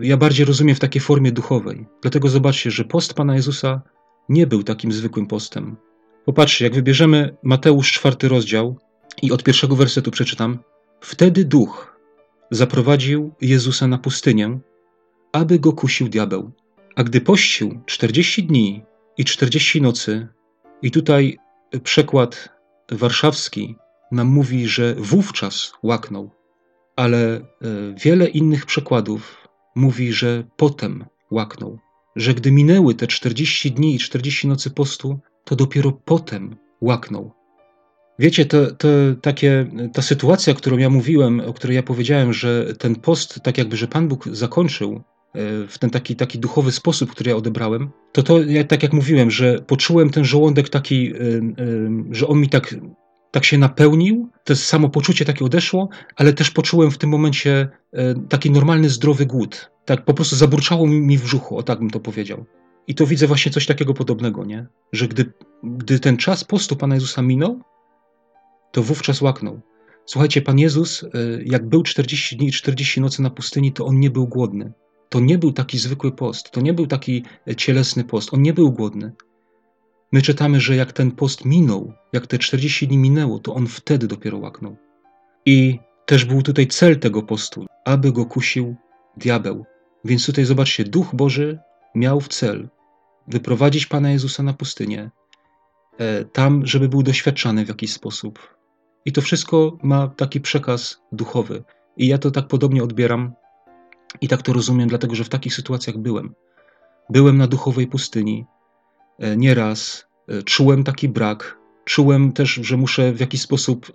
[0.02, 1.86] ja bardziej rozumiem w takiej formie duchowej.
[2.02, 3.82] Dlatego zobaczcie, że post Pana Jezusa
[4.28, 5.76] nie był takim zwykłym postem.
[6.24, 8.78] Popatrzcie, jak wybierzemy Mateusz czwarty rozdział
[9.22, 10.58] i od pierwszego wersetu przeczytam.
[11.00, 12.00] Wtedy duch
[12.50, 14.58] zaprowadził Jezusa na pustynię,
[15.34, 16.52] aby go kusił diabeł.
[16.96, 18.84] A gdy pościł czterdzieści dni
[19.16, 20.28] i czterdzieści nocy,
[20.82, 21.38] i tutaj
[21.82, 22.48] przekład
[22.92, 23.76] warszawski
[24.12, 26.30] nam mówi, że wówczas łaknął,
[26.96, 27.42] ale e,
[28.04, 31.78] wiele innych przekładów mówi, że potem łaknął,
[32.16, 37.32] że gdy minęły te czterdzieści dni i czterdzieści nocy postu, to dopiero potem łaknął.
[38.18, 38.88] Wiecie, to, to
[39.22, 43.76] takie, ta sytuacja, którą ja mówiłem, o której ja powiedziałem, że ten post, tak jakby,
[43.76, 45.02] że Pan Bóg zakończył
[45.68, 49.30] w ten taki, taki duchowy sposób, który ja odebrałem, to to, ja, tak jak mówiłem,
[49.30, 51.44] że poczułem ten żołądek taki, e, e,
[52.10, 52.74] że on mi tak,
[53.30, 57.68] tak się napełnił, to samopoczucie takie odeszło, ale też poczułem w tym momencie
[58.28, 59.70] taki normalny, zdrowy głód.
[59.84, 62.44] tak po prostu zaburczało mi w brzuchu, o tak bym to powiedział.
[62.86, 64.66] I to widzę właśnie coś takiego podobnego, nie?
[64.92, 67.60] Że gdy, gdy ten czas postu Pana Jezusa minął,
[68.72, 69.60] to wówczas łaknął.
[70.06, 71.04] Słuchajcie, Pan Jezus,
[71.44, 74.72] jak był 40 dni i 40 nocy na pustyni, to On nie był głodny.
[75.08, 78.52] To nie był taki zwykły post, to nie był taki e, cielesny post, On nie
[78.52, 79.12] był głodny.
[80.12, 84.06] My czytamy, że jak ten post minął, jak te 40 dni minęło, to On wtedy
[84.06, 84.76] dopiero łaknął.
[85.46, 88.76] I też był tutaj cel tego postu, aby go kusił
[89.16, 89.64] diabeł.
[90.04, 91.58] Więc tutaj zobaczcie, Duch Boży
[91.94, 92.68] miał w cel
[93.28, 95.10] wyprowadzić Pana Jezusa na pustynię,
[95.98, 98.54] e, tam, żeby był doświadczany w jakiś sposób.
[99.04, 101.64] I to wszystko ma taki przekaz duchowy.
[101.96, 103.32] I ja to tak podobnie odbieram
[104.20, 106.34] i tak to rozumiem, dlatego że w takich sytuacjach byłem.
[107.10, 108.46] Byłem na duchowej pustyni
[109.18, 113.92] e, nieraz, e, czułem taki brak, czułem też, że muszę w jakiś sposób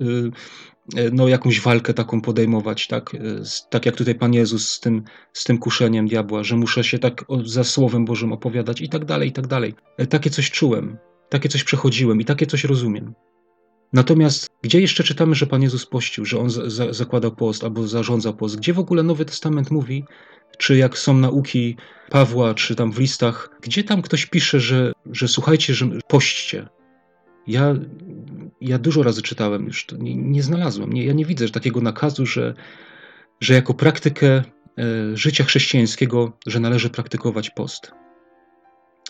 [1.11, 3.15] no, jakąś walkę taką podejmować, tak?
[3.69, 5.03] tak jak tutaj Pan Jezus z tym,
[5.33, 9.29] z tym kuszeniem diabła, że muszę się tak za Słowem Bożym opowiadać i tak dalej,
[9.29, 9.73] i tak dalej.
[10.09, 10.97] Takie coś czułem,
[11.29, 13.13] takie coś przechodziłem i takie coś rozumiem.
[13.93, 18.33] Natomiast gdzie jeszcze czytamy, że Pan Jezus pościł, że On za zakładał post albo zarządzał
[18.33, 18.57] post?
[18.57, 20.05] Gdzie w ogóle Nowy Testament mówi,
[20.57, 21.75] czy jak są nauki
[22.09, 26.67] Pawła, czy tam w listach, gdzie tam ktoś pisze, że, że słuchajcie, że pośćcie,
[27.47, 27.75] ja,
[28.61, 30.93] ja dużo razy czytałem, już nie, nie znalazłem.
[30.93, 32.53] Nie, ja nie widzę takiego nakazu, że,
[33.41, 34.43] że jako praktykę e,
[35.13, 37.91] życia chrześcijańskiego, że należy praktykować post.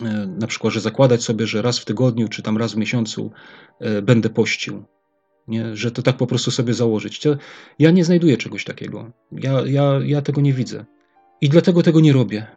[0.01, 3.31] E, na przykład, że zakładać sobie, że raz w tygodniu czy tam raz w miesiącu
[3.79, 4.83] e, będę pościł.
[5.47, 5.75] Nie?
[5.75, 7.21] Że to tak po prostu sobie założyć.
[7.79, 9.11] Ja nie znajduję czegoś takiego.
[9.31, 10.85] Ja, ja, ja tego nie widzę.
[11.41, 12.47] I dlatego tego nie robię.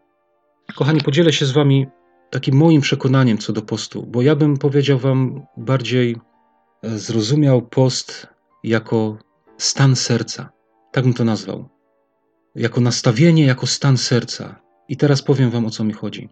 [0.74, 1.86] Kochani, podzielę się z Wami
[2.30, 6.16] takim moim przekonaniem co do postu, bo ja bym powiedział Wam bardziej
[6.82, 8.26] e, zrozumiał post
[8.64, 9.18] jako
[9.58, 10.52] stan serca.
[10.92, 11.68] Tak bym to nazwał.
[12.54, 14.60] Jako nastawienie, jako stan serca.
[14.88, 16.28] I teraz powiem Wam o co mi chodzi.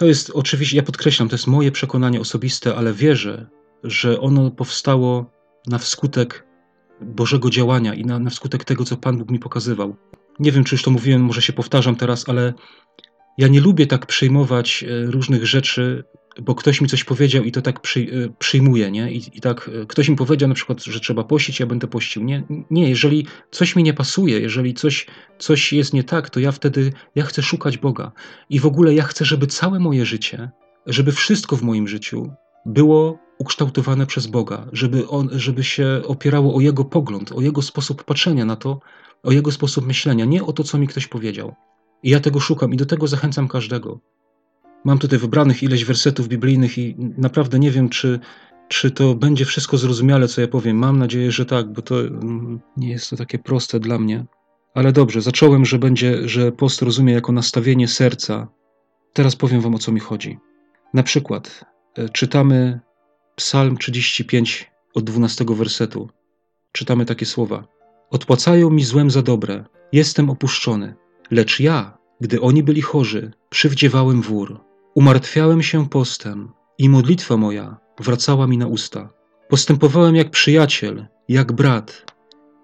[0.00, 3.46] To jest oczywiście, ja podkreślam, to jest moje przekonanie osobiste, ale wierzę,
[3.84, 5.30] że ono powstało
[5.66, 6.46] na wskutek
[7.00, 9.96] Bożego działania i na, na wskutek tego, co Pan Bóg mi pokazywał.
[10.38, 12.54] Nie wiem, czy już to mówiłem, może się powtarzam teraz, ale
[13.38, 16.04] ja nie lubię tak przyjmować e, różnych rzeczy,
[16.42, 18.04] bo ktoś mi coś powiedział i to tak przy, e,
[18.38, 19.12] przyjmuję, nie?
[19.12, 22.24] I, I, tak e, ktoś mi powiedział na przykład, że trzeba pościć, ja będę pościł.
[22.24, 25.06] Nie, nie, jeżeli coś mi nie pasuje, jeżeli coś,
[25.38, 28.12] coś jest nie tak, to ja wtedy, ja chcę szukać Boga.
[28.50, 30.50] I w ogóle ja chcę, żeby całe moje życie,
[30.86, 32.32] żeby wszystko w moim życiu
[32.66, 38.04] było ukształtowane przez Boga, żeby, on, żeby się opierało o Jego pogląd, o Jego sposób
[38.04, 38.80] patrzenia na to,
[39.22, 41.54] o Jego sposób myślenia, nie o to, co mi ktoś powiedział.
[42.02, 44.00] I ja tego szukam i do tego zachęcam każdego.
[44.84, 48.20] Mam tutaj wybranych ileś wersetów biblijnych i naprawdę nie wiem, czy,
[48.68, 50.76] czy to będzie wszystko zrozumiale, co ja powiem.
[50.76, 54.24] Mam nadzieję, że tak, bo to mm, nie jest to takie proste dla mnie.
[54.74, 58.48] Ale dobrze, zacząłem, że będzie, że post rozumie jako nastawienie serca.
[59.12, 60.38] Teraz powiem wam o co mi chodzi.
[60.94, 61.64] Na przykład
[61.96, 62.80] e, czytamy
[63.36, 66.08] Psalm 35 od 12 wersetu.
[66.72, 67.64] Czytamy takie słowa:
[68.10, 70.94] Odpłacają mi złem za dobre, jestem opuszczony.
[71.30, 74.60] Lecz ja, gdy oni byli chorzy, przywdziewałem wór.
[74.94, 79.10] Umartwiałem się postem i modlitwa moja wracała mi na usta.
[79.48, 82.12] Postępowałem jak przyjaciel, jak brat,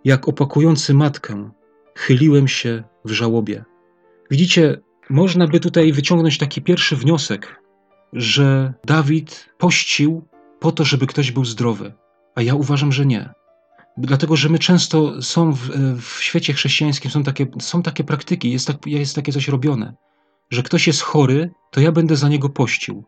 [0.04, 1.50] jak opakujący matkę.
[1.96, 3.64] Chyliłem się w żałobie.
[4.30, 7.62] Widzicie, można by tutaj wyciągnąć taki pierwszy wniosek,
[8.12, 10.28] że Dawid pościł
[10.60, 11.92] po to, żeby ktoś był zdrowy,
[12.34, 13.30] a ja uważam, że nie.
[13.96, 15.60] Dlatego, że my często są w,
[16.00, 19.94] w, świecie chrześcijańskim, są takie, są takie praktyki, jest, tak, jest takie coś robione,
[20.50, 23.04] że ktoś jest chory, to ja będę za niego pościł.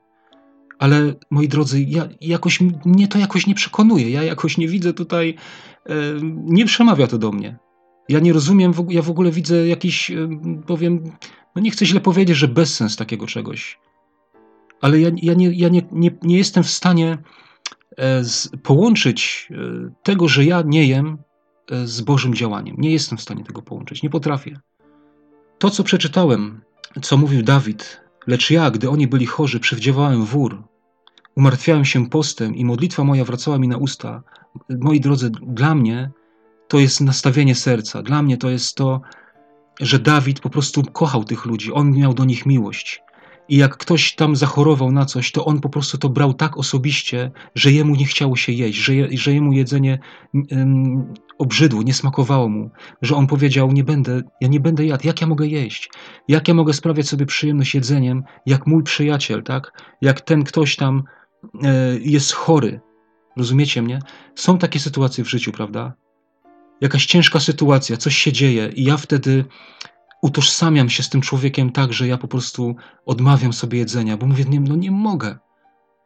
[0.78, 4.10] Ale moi drodzy, ja jakoś, mnie to jakoś nie przekonuje.
[4.10, 5.34] Ja jakoś nie widzę tutaj,
[5.86, 5.94] e,
[6.44, 7.58] nie przemawia to do mnie.
[8.08, 10.28] Ja nie rozumiem, ja w ogóle widzę jakiś, e,
[10.66, 11.04] powiem,
[11.56, 13.78] no nie chcę źle powiedzieć, że bezsens takiego czegoś.
[14.80, 17.18] Ale ja, ja, nie, ja nie, nie, nie jestem w stanie
[17.98, 18.22] E,
[18.62, 19.54] połączyć e,
[20.02, 21.18] tego, że ja nie jem
[21.70, 22.76] e, z Bożym działaniem.
[22.78, 24.60] Nie jestem w stanie tego połączyć, nie potrafię.
[25.58, 26.60] To, co przeczytałem,
[27.02, 30.62] co mówił Dawid, lecz ja, gdy oni byli chorzy, przywdziewałem wór,
[31.36, 34.22] umartwiałem się postem i modlitwa moja wracała mi na usta.
[34.80, 36.10] Moi drodzy, dla mnie
[36.68, 38.02] to jest nastawienie serca.
[38.02, 39.00] Dla mnie to jest to,
[39.80, 41.72] że Dawid po prostu kochał tych ludzi.
[41.72, 43.02] On miał do nich miłość.
[43.48, 47.30] I jak ktoś tam zachorował na coś, to on po prostu to brał tak osobiście,
[47.54, 49.98] że jemu nie chciało się jeść, że, je, że jemu jedzenie
[50.34, 52.70] um, obrzydło, nie smakowało mu,
[53.02, 55.90] że on powiedział: Nie będę, ja nie będę jadł, jak ja mogę jeść?
[56.28, 59.72] Jak ja mogę sprawiać sobie przyjemność jedzeniem, jak mój przyjaciel, tak?
[60.00, 61.02] Jak ten ktoś tam
[61.62, 62.80] e, jest chory.
[63.36, 63.98] Rozumiecie mnie?
[64.34, 65.92] Są takie sytuacje w życiu, prawda?
[66.80, 69.44] Jakaś ciężka sytuacja, coś się dzieje, i ja wtedy
[70.22, 72.76] utożsamiam się z tym człowiekiem tak, że ja po prostu
[73.06, 75.38] odmawiam sobie jedzenia, bo mówię, nie, no nie mogę.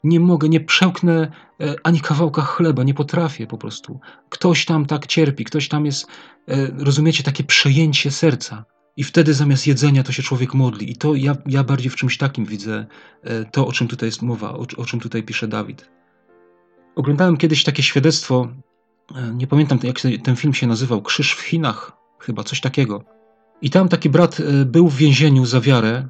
[0.05, 4.01] Nie mogę, nie przełknę e, ani kawałka chleba, nie potrafię po prostu.
[4.29, 6.07] Ktoś tam tak cierpi, ktoś tam jest,
[6.49, 8.65] e, rozumiecie, takie przejęcie serca.
[8.97, 10.91] I wtedy zamiast jedzenia to się człowiek modli.
[10.91, 12.87] I to ja, ja bardziej w czymś takim widzę
[13.23, 15.91] e, to, o czym tutaj jest mowa, o, o czym tutaj pisze Dawid.
[16.97, 18.49] Oglądałem kiedyś takie świadectwo,
[19.35, 23.05] nie pamiętam jak ten film się nazywał, Krzyż w Chinach, chyba coś takiego.
[23.63, 26.09] I tam taki brat był w więzieniu za wiarę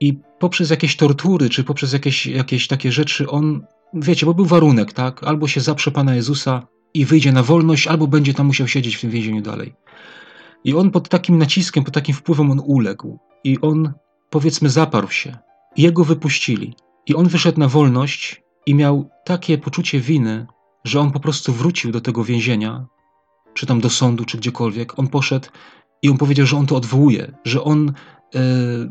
[0.00, 4.92] i poprzez jakieś tortury, czy poprzez jakieś, jakieś takie rzeczy, on, wiecie, bo był warunek,
[4.92, 5.24] tak?
[5.24, 9.00] Albo się zaprze Pana Jezusa i wyjdzie na wolność, albo będzie tam musiał siedzieć w
[9.00, 9.74] tym więzieniu dalej.
[10.64, 13.18] I on pod takim naciskiem, pod takim wpływem on uległ.
[13.44, 13.92] I on,
[14.30, 15.36] powiedzmy, zaparł się.
[15.76, 16.74] I jego wypuścili.
[17.06, 20.46] I on wyszedł na wolność i miał takie poczucie winy,
[20.84, 22.86] że on po prostu wrócił do tego więzienia,
[23.54, 24.98] czy tam do sądu, czy gdziekolwiek.
[24.98, 25.48] On poszedł
[26.02, 27.92] i on powiedział, że on to odwołuje, że on
[28.34, 28.40] E,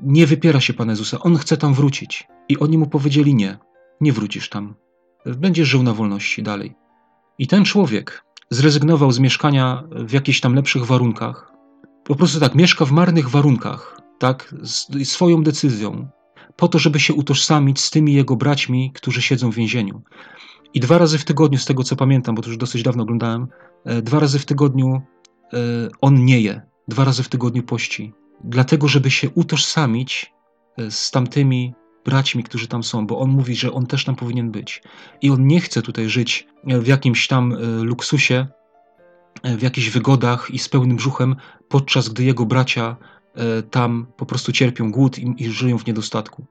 [0.04, 2.28] nie wypiera się Pana Jezusa, on chce tam wrócić.
[2.50, 3.58] I oni mu powiedzieli: Nie,
[4.02, 4.76] nie wrócisz tam.
[5.26, 6.76] Będziesz żył na wolności dalej.
[7.38, 11.52] I ten człowiek zrezygnował z mieszkania w jakichś tam lepszych warunkach.
[12.04, 14.56] Po prostu tak, mieszka w marnych warunkach, tak,
[15.04, 16.08] swoją decyzją,
[16.56, 20.02] po to, żeby się utożsamić z tymi jego braćmi, którzy siedzą w więzieniu.
[20.74, 23.48] I dwa razy w tygodniu, z tego co pamiętam, bo to już dosyć dawno oglądałem,
[23.86, 25.02] e, dwa razy w tygodniu
[25.54, 25.58] e,
[26.02, 30.34] on nie je, dwa razy w tygodniu pości dlatego żeby się utożsamić
[30.78, 31.74] e, z tamtymi
[32.06, 34.84] braćmi, którzy tam są, bo on mówi, że on też tam powinien być.
[35.22, 38.48] I on nie chce tutaj żyć e, w jakimś tam e, luksusie,
[39.44, 41.36] w jakichś wygodach i z pełnym brzuchem,
[41.70, 42.96] podczas gdy jego bracia
[43.72, 46.46] tam po prostu cierpią głód i, i żyją w niedostatku.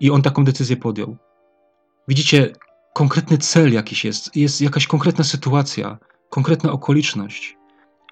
[0.00, 1.16] I on taką decyzję podjął.
[2.08, 2.52] Widzicie,
[2.94, 5.98] konkretny cel jakiś jest, jest jakaś konkretna sytuacja,
[6.30, 7.56] konkretna okoliczność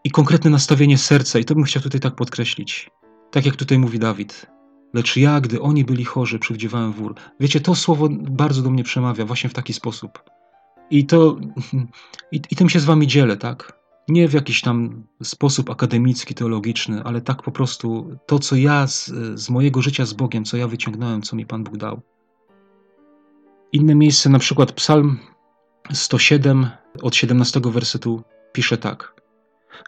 [0.04, 2.90] i konkretne nastawienie serca, i to bym chciał tutaj tak podkreślić.
[3.30, 4.46] Tak jak tutaj mówi Dawid.
[4.94, 7.14] Lecz ja, gdy oni byli chorzy, przywdziewałem wór.
[7.40, 10.22] Wiecie, to słowo bardzo do mnie przemawia właśnie w taki sposób.
[10.90, 11.36] I to,
[12.32, 13.80] i, i tym się z wami dzielę, tak?
[14.08, 19.12] Nie w jakiś tam sposób akademicki, teologiczny, ale tak po prostu to, co ja z,
[19.34, 22.00] z mojego życia z Bogiem, co ja wyciągnąłem, co mi Pan Bóg dał.
[23.72, 25.18] Inne miejsce, na przykład Psalm
[25.92, 26.68] 107
[27.02, 29.19] od 17 wersetu pisze tak.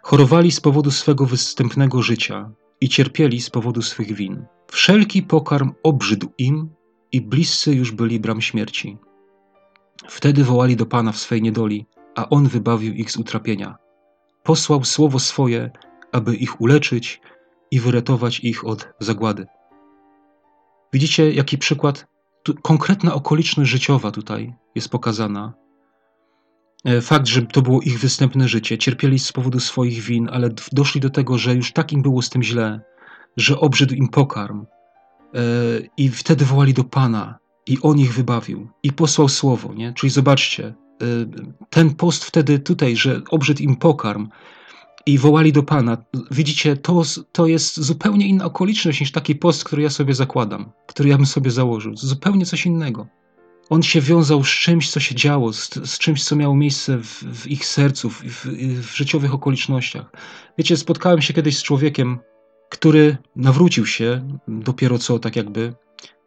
[0.02, 2.50] Chorowali z powodu swego występnego życia,
[2.82, 4.44] i cierpieli z powodu swych win.
[4.70, 6.70] Wszelki pokarm obrzydł im
[7.12, 8.98] i bliscy już byli bram śmierci.
[10.08, 13.76] Wtedy wołali do Pana w swej niedoli, a On wybawił ich z utrapienia.
[14.42, 15.70] Posłał słowo swoje,
[16.12, 17.20] aby ich uleczyć
[17.70, 19.46] i wyratować ich od zagłady.
[20.92, 22.06] Widzicie, jaki przykład?
[22.42, 25.52] Tu konkretna okoliczność życiowa tutaj jest pokazana.
[26.84, 31.00] E, fakt, że to było ich występne życie, cierpieli z powodu swoich win, ale doszli
[31.00, 32.80] do tego, że już tak im było z tym źle,
[33.36, 34.66] że obrzydł im pokarm.
[35.34, 35.38] E,
[35.96, 39.74] I wtedy wołali do Pana, i On ich wybawił, i posłał słowo.
[39.74, 39.92] Nie?
[39.92, 40.74] Czyli zobaczcie, e,
[41.70, 44.28] ten post wtedy tutaj, że obrzydł im pokarm,
[45.06, 45.98] i wołali do Pana.
[46.30, 51.08] Widzicie, to, to jest zupełnie inna okoliczność niż taki post, który ja sobie zakładam, który
[51.08, 51.96] ja bym sobie założył.
[51.96, 53.06] Zupełnie coś innego
[53.72, 57.24] on się wiązał z czymś, co się działo, z, z czymś, co miało miejsce w,
[57.24, 60.12] w ich sercu, w, w, życiowych okolicznościach.
[60.58, 62.18] Wiecie, spotkałem się kiedyś z człowiekiem,
[62.70, 65.74] który nawrócił się dopiero co, tak jakby,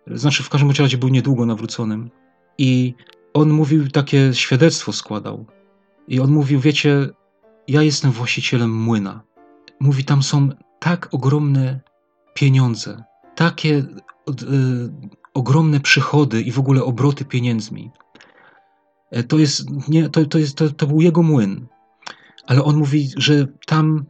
[0.08, 2.10] znaczy w każdym razie był niedługo nawróconym.
[2.58, 2.94] I
[3.34, 5.46] on mówił, takie świadectwo składał.
[6.08, 7.10] I on mówił, wiecie,
[7.68, 9.24] ja jestem właścicielem młyna.
[9.80, 11.80] Mówi, tam są tak ogromne
[12.34, 13.04] pieniądze,
[13.36, 13.86] takie y,
[15.36, 17.92] ogromne przychody i w ogóle obroty pieniędzmi.
[19.12, 21.68] E, to, jest, nie, to, to, jest, to, to był jego młyn.
[22.48, 24.06] Ale on mówi, że tam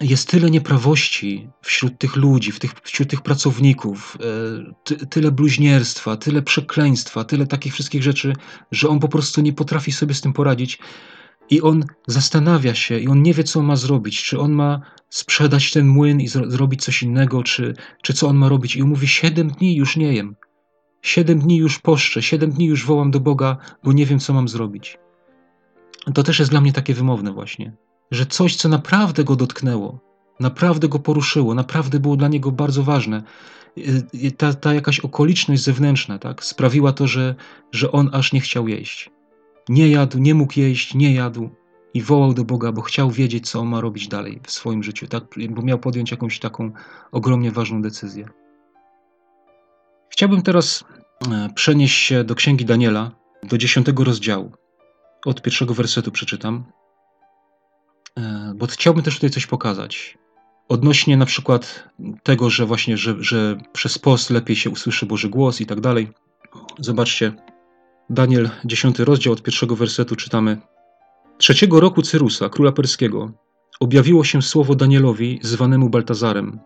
[0.00, 6.42] jest tyle nieprawości wśród tych ludzi, tych, wśród tych pracowników, e, ty, tyle bluźnierstwa, tyle
[6.42, 8.32] przekleństwa, tyle takich wszystkich rzeczy,
[8.70, 10.78] że on po prostu nie potrafi sobie z tym poradzić.
[11.50, 14.22] I on zastanawia się, i on nie wie, co ma zrobić.
[14.22, 18.48] Czy on ma sprzedać ten młyn i zrobić coś innego, czy, czy co on ma
[18.48, 18.76] robić.
[18.76, 20.36] I on mówi: Siedem dni już nie jem.
[21.02, 24.48] Siedem dni już poszczę, siedem dni już wołam do Boga, bo nie wiem, co mam
[24.48, 24.98] zrobić.
[26.14, 27.72] To też jest dla mnie takie wymowne, właśnie,
[28.10, 30.00] że coś, co naprawdę go dotknęło,
[30.40, 33.22] naprawdę go poruszyło, naprawdę było dla niego bardzo ważne,
[34.36, 37.34] ta, ta jakaś okoliczność zewnętrzna, tak, sprawiła to, że,
[37.72, 39.10] że on aż nie chciał jeść.
[39.70, 41.50] Nie jadł, nie mógł jeść, nie jadł
[41.94, 45.06] i wołał do Boga, bo chciał wiedzieć, co on ma robić dalej w swoim życiu,
[45.06, 45.24] tak?
[45.50, 46.72] bo miał podjąć jakąś taką
[47.12, 48.28] ogromnie ważną decyzję.
[50.08, 50.84] Chciałbym teraz
[51.32, 53.10] e, przenieść się do księgi Daniela,
[53.42, 54.52] do dziesiątego rozdziału.
[55.26, 56.64] Od pierwszego wersetu przeczytam,
[58.18, 60.18] e, bo chciałbym też tutaj coś pokazać
[60.68, 61.88] odnośnie na przykład
[62.22, 66.08] tego, że właśnie, że, że przez post lepiej się usłyszy Boży głos i tak dalej.
[66.78, 67.32] Zobaczcie,
[68.10, 70.58] Daniel 10 rozdział od pierwszego wersetu czytamy.
[71.38, 73.32] Trzeciego roku Cyrusa, króla perskiego,
[73.80, 76.60] objawiło się słowo Danielowi zwanemu Baltazarem.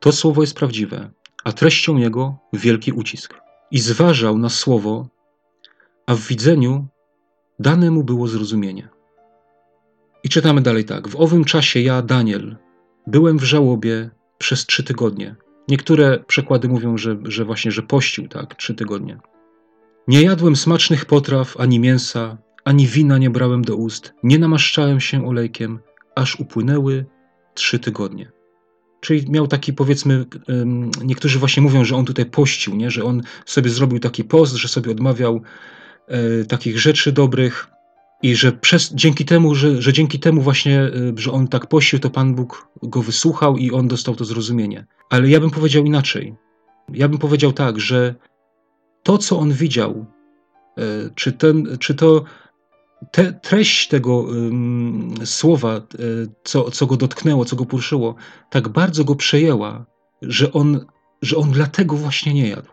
[0.00, 1.10] To słowo jest prawdziwe,
[1.44, 3.34] a treścią jego wielki ucisk.
[3.70, 5.08] I zważał na słowo,
[6.06, 6.86] a w widzeniu
[7.58, 8.88] dane mu było zrozumienie.
[10.24, 11.08] I czytamy dalej tak.
[11.08, 12.56] W owym czasie ja, Daniel,
[13.06, 15.36] byłem w żałobie przez trzy tygodnie.
[15.68, 19.18] Niektóre przekłady mówią, że, że właśnie, że pościł, tak, trzy tygodnie.
[20.08, 25.26] Nie jadłem smacznych potraw, ani mięsa, ani wina nie brałem do ust, nie namaszczałem się
[25.26, 25.78] olejkiem,
[26.14, 27.06] aż upłynęły
[27.54, 28.32] trzy tygodnie.
[29.00, 30.24] Czyli miał taki, powiedzmy,
[31.04, 32.90] niektórzy właśnie mówią, że on tutaj pościł, nie?
[32.90, 35.42] że on sobie zrobił taki post, że sobie odmawiał
[36.08, 37.68] e, takich rzeczy dobrych
[38.22, 41.98] i że przez, dzięki temu, że, że dzięki temu właśnie, e, że on tak pościł,
[41.98, 44.86] to Pan Bóg go wysłuchał i on dostał to zrozumienie.
[45.10, 46.34] Ale ja bym powiedział inaczej.
[46.92, 48.14] Ja bym powiedział tak, że
[49.04, 50.06] to, co on widział,
[50.78, 50.82] e,
[51.14, 52.24] czy, ten, czy to
[53.10, 55.80] te, treść tego um, słowa, e,
[56.44, 58.14] co, co go dotknęło, co go poruszyło,
[58.50, 59.86] tak bardzo go przejęła,
[60.22, 60.86] że on,
[61.22, 62.68] że on dlatego właśnie nie jadł.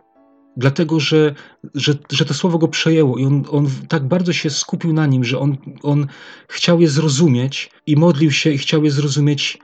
[0.57, 1.35] Dlatego, że,
[1.75, 5.23] że, że to słowo go przejęło i on, on tak bardzo się skupił na nim,
[5.23, 6.07] że on, on
[6.47, 9.59] chciał je zrozumieć i modlił się i chciał je zrozumieć,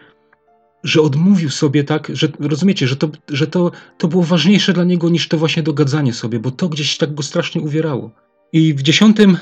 [0.83, 5.09] że odmówił sobie tak, że rozumiecie, że, to, że to, to było ważniejsze dla niego
[5.09, 8.11] niż to właśnie dogadzanie sobie, bo to gdzieś tak go strasznie uwierało.
[8.53, 9.37] I w dziesiątym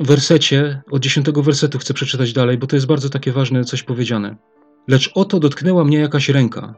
[0.00, 4.36] wersecie, od dziesiątego wersetu chcę przeczytać dalej, bo to jest bardzo takie ważne coś powiedziane.
[4.88, 6.74] Lecz oto dotknęła mnie jakaś ręka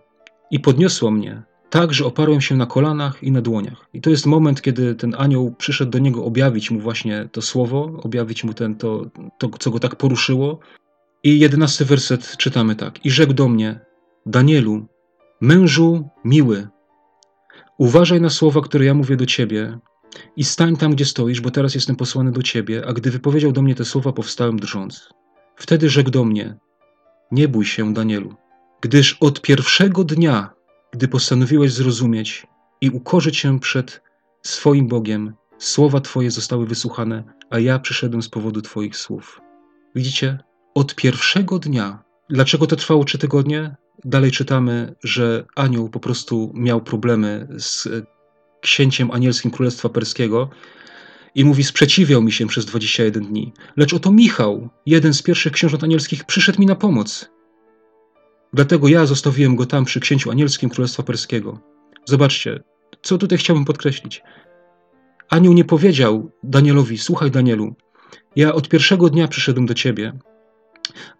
[0.51, 3.87] i podniosła mnie, tak, że oparłem się na kolanach i na dłoniach.
[3.92, 8.01] I to jest moment, kiedy ten anioł przyszedł do niego objawić mu właśnie to słowo,
[8.03, 9.07] objawić mu ten, to,
[9.38, 10.59] to co go tak poruszyło.
[11.27, 13.05] I jedenasty werset czytamy tak.
[13.05, 13.81] I rzekł do mnie,
[14.27, 14.87] Danielu,
[15.41, 16.69] mężu miły,
[17.79, 19.79] uważaj na słowa, które ja mówię do ciebie
[20.37, 22.87] i stań tam, gdzie stoisz, bo teraz jestem posłany do ciebie.
[22.87, 25.09] A gdy wypowiedział do mnie te słowa, powstałem drżąc.
[25.57, 26.59] Wtedy rzekł do mnie,
[27.31, 28.35] nie bój się, Danielu,
[28.81, 30.51] gdyż od pierwszego dnia,
[30.93, 32.47] gdy postanowiłeś zrozumieć
[32.81, 34.03] i ukorzyć się przed
[34.43, 39.41] swoim Bogiem, słowa Twoje zostały wysłuchane, a ja przyszedłem z powodu Twoich słów.
[39.95, 40.45] Widzicie?
[40.77, 42.05] Od pierwszego dnia.
[42.31, 43.77] Dlaczego to trwało trzy tygodnie?
[44.05, 47.89] Dalej czytamy, że anioł po prostu miał problemy z
[48.61, 50.51] księciem anielskim Królestwa Perskiego
[51.35, 53.53] i mówi: Sprzeciwiał mi się przez 21 dni.
[53.77, 57.31] Lecz oto Michał, jeden z pierwszych książąt anielskich, przyszedł mi na pomoc.
[58.53, 61.59] Dlatego ja zostawiłem go tam przy księciu anielskim Królestwa Perskiego.
[62.05, 62.62] Zobaczcie,
[63.03, 64.23] co tutaj chciałbym podkreślić.
[65.29, 67.75] Anioł nie powiedział Danielowi: Słuchaj, Danielu,
[68.37, 70.12] ja od pierwszego dnia przyszedłem do ciebie,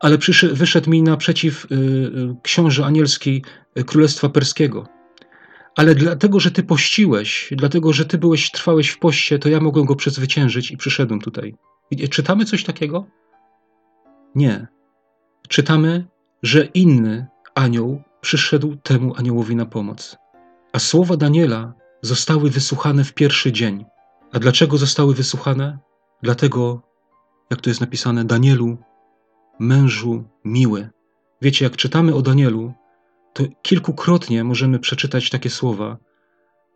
[0.00, 3.44] ale przyszedł, wyszedł mi naprzeciw y, y, książę anielski
[3.86, 4.96] Królestwa Perskiego
[5.76, 9.86] ale dlatego, że ty pościłeś, dlatego, że ty byłeś, trwałeś w poście, to ja mogłem
[9.86, 11.54] go przezwyciężyć i przyszedłem tutaj.
[12.10, 13.06] Czytamy coś takiego?
[14.34, 14.66] Nie.
[15.48, 16.06] Czytamy,
[16.42, 20.16] że inny anioł przyszedł temu aniołowi na pomoc.
[20.72, 23.84] A słowa Daniela zostały wysłuchane w pierwszy dzień.
[24.32, 25.78] A dlaczego zostały wysłuchane?
[26.22, 26.82] Dlatego,
[27.50, 28.78] jak to jest napisane, Danielu,
[29.59, 30.88] mężu miły.
[31.42, 32.73] Wiecie, jak czytamy o Danielu,
[33.33, 35.97] to kilkukrotnie możemy przeczytać takie słowa,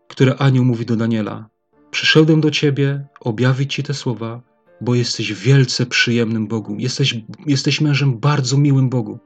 [0.09, 1.49] które anioł mówi do Daniela.
[1.91, 4.43] Przyszedłem do ciebie objawić ci te słowa,
[4.81, 6.77] bo jesteś wielce przyjemnym Bogu.
[6.79, 7.17] Jesteś,
[7.47, 9.19] jesteś mężem bardzo miłym Bogu.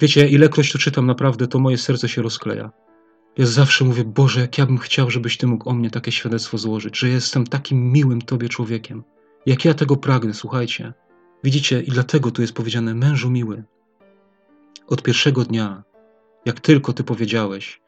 [0.00, 2.70] Wiecie, ilekroć to czytam, naprawdę to moje serce się rozkleja.
[3.38, 6.58] Ja zawsze mówię, Boże, jak ja bym chciał, żebyś Ty mógł o mnie takie świadectwo
[6.58, 9.04] złożyć, że jestem takim miłym Tobie człowiekiem.
[9.46, 10.92] Jak ja tego pragnę, słuchajcie.
[11.44, 13.64] Widzicie, i dlatego tu jest powiedziane, mężu miły.
[14.86, 15.82] Od pierwszego dnia,
[16.46, 17.80] jak tylko ty powiedziałeś.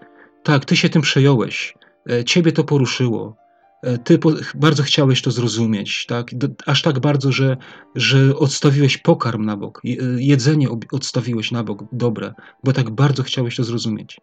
[0.42, 1.74] Tak, ty się tym przejąłeś,
[2.10, 3.36] e, ciebie to poruszyło,
[3.82, 4.18] e, ty
[4.54, 6.30] bardzo chciałeś to zrozumieć, tak?
[6.66, 7.56] aż tak bardzo, że,
[7.94, 9.88] że odstawiłeś pokarm na bok, e,
[10.18, 12.34] jedzenie odstawiłeś na bok, dobre,
[12.64, 14.20] bo tak bardzo chciałeś to zrozumieć.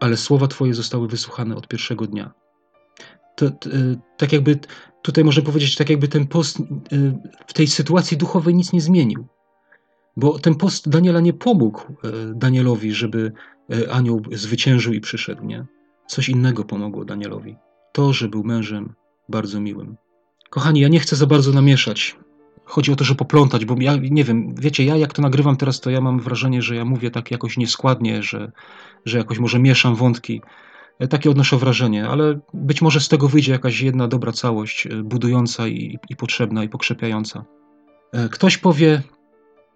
[0.00, 2.32] Ale słowa Twoje zostały wysłuchane od pierwszego dnia.
[3.36, 3.70] To, to,
[4.16, 4.58] tak jakby,
[5.06, 6.58] tutaj można powiedzieć, tak jakby ten post
[7.46, 9.26] w tej sytuacji duchowej nic nie zmienił.
[10.16, 11.86] Bo ten post Daniela nie pomógł e,
[12.34, 13.32] Danielowi, żeby
[13.70, 15.66] e, anioł zwyciężył i przyszedł, nie?
[16.06, 17.56] Coś innego pomogło Danielowi.
[17.92, 18.94] To, że był mężem
[19.28, 19.96] bardzo miłym.
[20.50, 22.16] Kochani, ja nie chcę za bardzo namieszać.
[22.64, 25.80] Chodzi o to, że poplątać, bo ja nie wiem, wiecie, ja jak to nagrywam teraz,
[25.80, 28.52] to ja mam wrażenie, że ja mówię tak jakoś nieskładnie, że,
[29.04, 30.42] że jakoś może mieszam wątki.
[30.98, 35.68] E, takie odnoszę wrażenie, ale być może z tego wyjdzie jakaś jedna dobra całość, budująca
[35.68, 37.44] i, i potrzebna i pokrzepiająca.
[38.30, 39.02] Ktoś powie,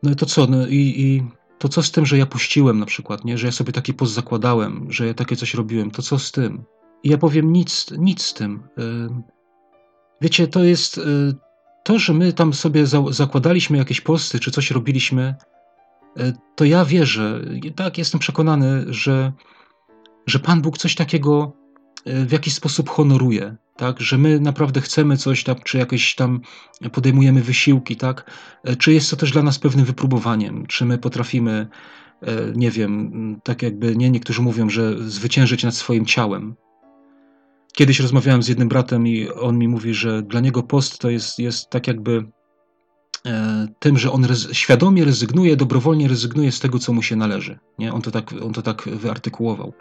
[0.02, 0.46] no to co?
[0.46, 1.22] No i, i
[1.58, 3.38] to co z tym, że ja puściłem na przykład, nie?
[3.38, 6.64] że ja sobie taki post zakładałem, że ja takie coś robiłem, to co z tym?
[7.02, 8.62] I ja powiem nic, nic z tym.
[10.20, 11.00] Wiecie, to jest
[11.84, 15.34] to, że my tam sobie zakładaliśmy jakieś posty, czy coś robiliśmy,
[16.56, 17.40] to ja wierzę,
[17.76, 19.32] tak jestem przekonany, że,
[20.26, 21.52] że Pan Bóg coś takiego
[22.06, 26.40] y, w jakiś sposób honoruje, tak, że my naprawdę chcemy coś tam, czy jakieś tam
[26.92, 28.30] podejmujemy wysiłki, tak,
[28.78, 31.68] czy jest to też dla nas pewnym wypróbowaniem, czy my potrafimy,
[32.54, 33.12] nie wiem,
[33.44, 36.56] tak jakby, nie, niektórzy mówią, że zwyciężyć nad swoim ciałem,
[37.72, 41.38] Kiedyś rozmawiałem z jednym bratem i on mi mówi, że dla niego post to jest,
[41.38, 42.24] jest tak jakby
[43.26, 47.58] e, tym, że on świadomie rezygnuje, dobrowolnie rezygnuje z tego, co mu się należy.
[47.78, 47.92] Nie?
[47.92, 49.72] On, to tak, on to tak wyartykułował.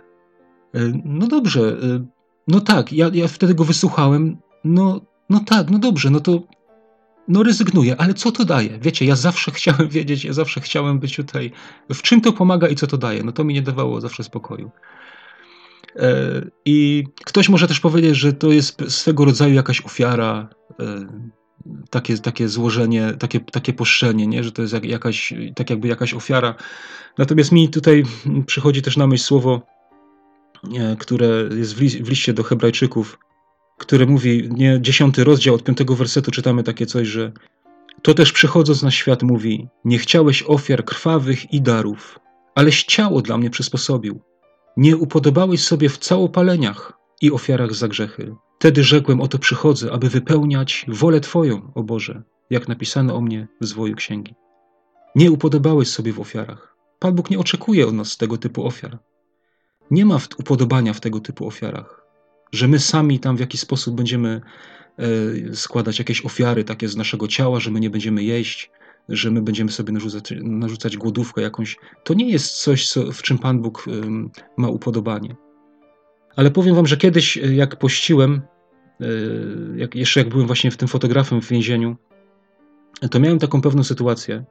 [0.73, 2.05] E, no dobrze, e,
[2.47, 6.43] no tak, ja, ja wtedy go wysłuchałem, no, no tak, no dobrze, no to
[7.27, 8.79] no rezygnuję, ale co to daje?
[8.79, 11.51] Wiecie, ja zawsze chciałem wiedzieć, ja zawsze chciałem być tutaj,
[11.93, 13.23] w czym to pomaga i co to daje.
[13.23, 14.71] No to mi nie dawało zawsze spokoju.
[15.95, 20.49] E, I ktoś może też powiedzieć, że to jest swego rodzaju jakaś ofiara,
[21.89, 24.43] takie, takie złożenie, takie, takie poszczenie, nie?
[24.43, 26.55] że to jest jakaś, tak jakby jakaś ofiara.
[27.17, 28.03] Natomiast mi tutaj
[28.45, 29.61] przychodzi też na myśl słowo,
[30.99, 33.19] które jest w liście do Hebrajczyków,
[33.77, 37.31] które mówi, nie, dziesiąty rozdział od piątego wersetu czytamy takie coś, że
[38.01, 42.19] to też przychodząc na świat mówi, nie chciałeś ofiar krwawych i darów,
[42.55, 44.19] aleś ciało dla mnie przysposobił.
[44.77, 48.35] Nie upodobałeś sobie w całopaleniach i ofiarach za grzechy.
[48.59, 53.65] Wtedy rzekłem, oto przychodzę, aby wypełniać wolę Twoją, o Boże, jak napisano o mnie w
[53.65, 54.35] zwoju księgi.
[55.15, 56.75] Nie upodobałeś sobie w ofiarach.
[56.99, 58.99] Pan Bóg nie oczekuje od nas tego typu ofiar.
[59.91, 62.05] Nie ma upodobania w tego typu ofiarach,
[62.51, 64.41] że my sami tam w jakiś sposób będziemy
[64.97, 68.71] e, składać jakieś ofiary takie z naszego ciała, że my nie będziemy jeść,
[69.09, 71.77] że my będziemy sobie narzucać, narzucać głodówkę jakąś.
[72.03, 73.85] To nie jest coś, co, w czym Pan Bóg
[74.57, 75.35] ma upodobanie.
[76.35, 78.41] Ale powiem wam, że kiedyś, e, jak pościłem,
[79.01, 79.05] e,
[79.75, 81.95] jak, jeszcze jak byłem właśnie w tym fotografem w więzieniu,
[83.11, 84.45] to miałem taką pewną sytuację,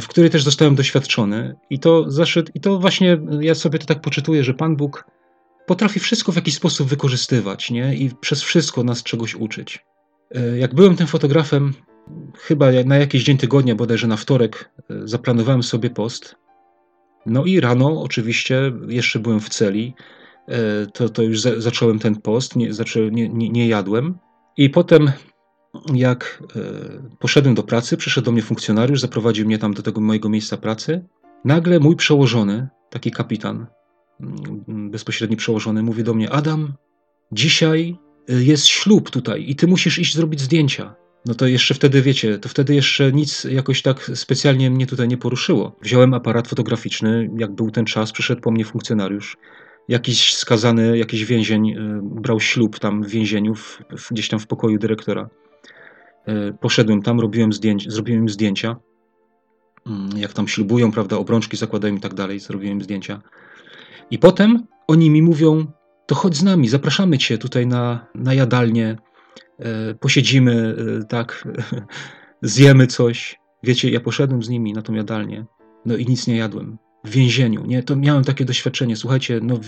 [0.00, 1.54] w której też zostałem doświadczony.
[1.70, 5.04] I to zaszedł, i to właśnie ja sobie to tak poczytuję, że Pan Bóg
[5.66, 7.94] potrafi wszystko w jakiś sposób wykorzystywać, nie?
[7.94, 9.84] I przez wszystko nas czegoś uczyć.
[10.58, 11.74] Jak byłem tym fotografem,
[12.38, 16.36] chyba na jakiś dzień tygodnia, bodajże na wtorek, e, zaplanowałem sobie post.
[17.26, 19.94] No i rano, oczywiście, jeszcze byłem w celi,
[20.48, 24.18] e, to, to już za, zacząłem ten post, nie, zaczą, nie, nie, nie jadłem.
[24.56, 25.12] I potem,
[25.94, 26.60] jak e,
[27.18, 31.04] poszedłem do pracy, przyszedł do mnie funkcjonariusz, zaprowadził mnie tam do tego mojego miejsca pracy.
[31.44, 33.66] Nagle mój przełożony, taki kapitan,
[34.20, 36.72] mm, bezpośredni przełożony, mówi do mnie: Adam,
[37.32, 37.96] dzisiaj
[38.28, 40.94] jest ślub tutaj i ty musisz iść zrobić zdjęcia.
[41.26, 45.16] No to jeszcze wtedy, wiecie, to wtedy jeszcze nic jakoś tak specjalnie mnie tutaj nie
[45.16, 45.76] poruszyło.
[45.82, 49.36] Wziąłem aparat fotograficzny, jak był ten czas, przyszedł po mnie funkcjonariusz.
[49.88, 54.78] Jakiś skazany, jakiś więzień e, brał ślub tam w więzieniu, w, gdzieś tam w pokoju
[54.78, 55.28] dyrektora.
[56.28, 58.76] E, poszedłem tam, robiłem zdjęcia, zrobiłem im zdjęcia.
[59.86, 63.22] Mm, jak tam ślubują, prawda, obrączki zakładają i tak dalej, zrobiłem zdjęcia.
[64.10, 65.66] I potem oni mi mówią,
[66.06, 68.96] to chodź z nami, zapraszamy cię tutaj na, na jadalnię,
[69.58, 71.48] E, posiedzimy, e, tak,
[72.42, 73.36] zjemy coś.
[73.62, 75.46] Wiecie, ja poszedłem z nimi na tą jadalnię,
[75.86, 76.78] no i nic nie jadłem.
[77.04, 77.82] W więzieniu, nie?
[77.82, 78.96] To miałem takie doświadczenie.
[78.96, 79.60] Słuchajcie, no,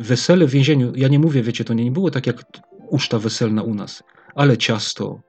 [0.00, 2.42] wesele w więzieniu, ja nie mówię, wiecie, to nie, nie było tak jak
[2.90, 4.02] uczta weselna u nas,
[4.34, 5.20] ale ciasto,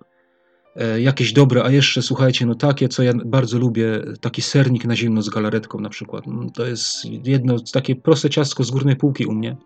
[0.98, 5.22] jakieś dobre, a jeszcze słuchajcie, no takie, co ja bardzo lubię, taki sernik na zimno
[5.22, 6.28] z galaretką na przykład.
[6.28, 9.58] Mm, to jest jedno takie proste ciastko z górnej półki u mnie.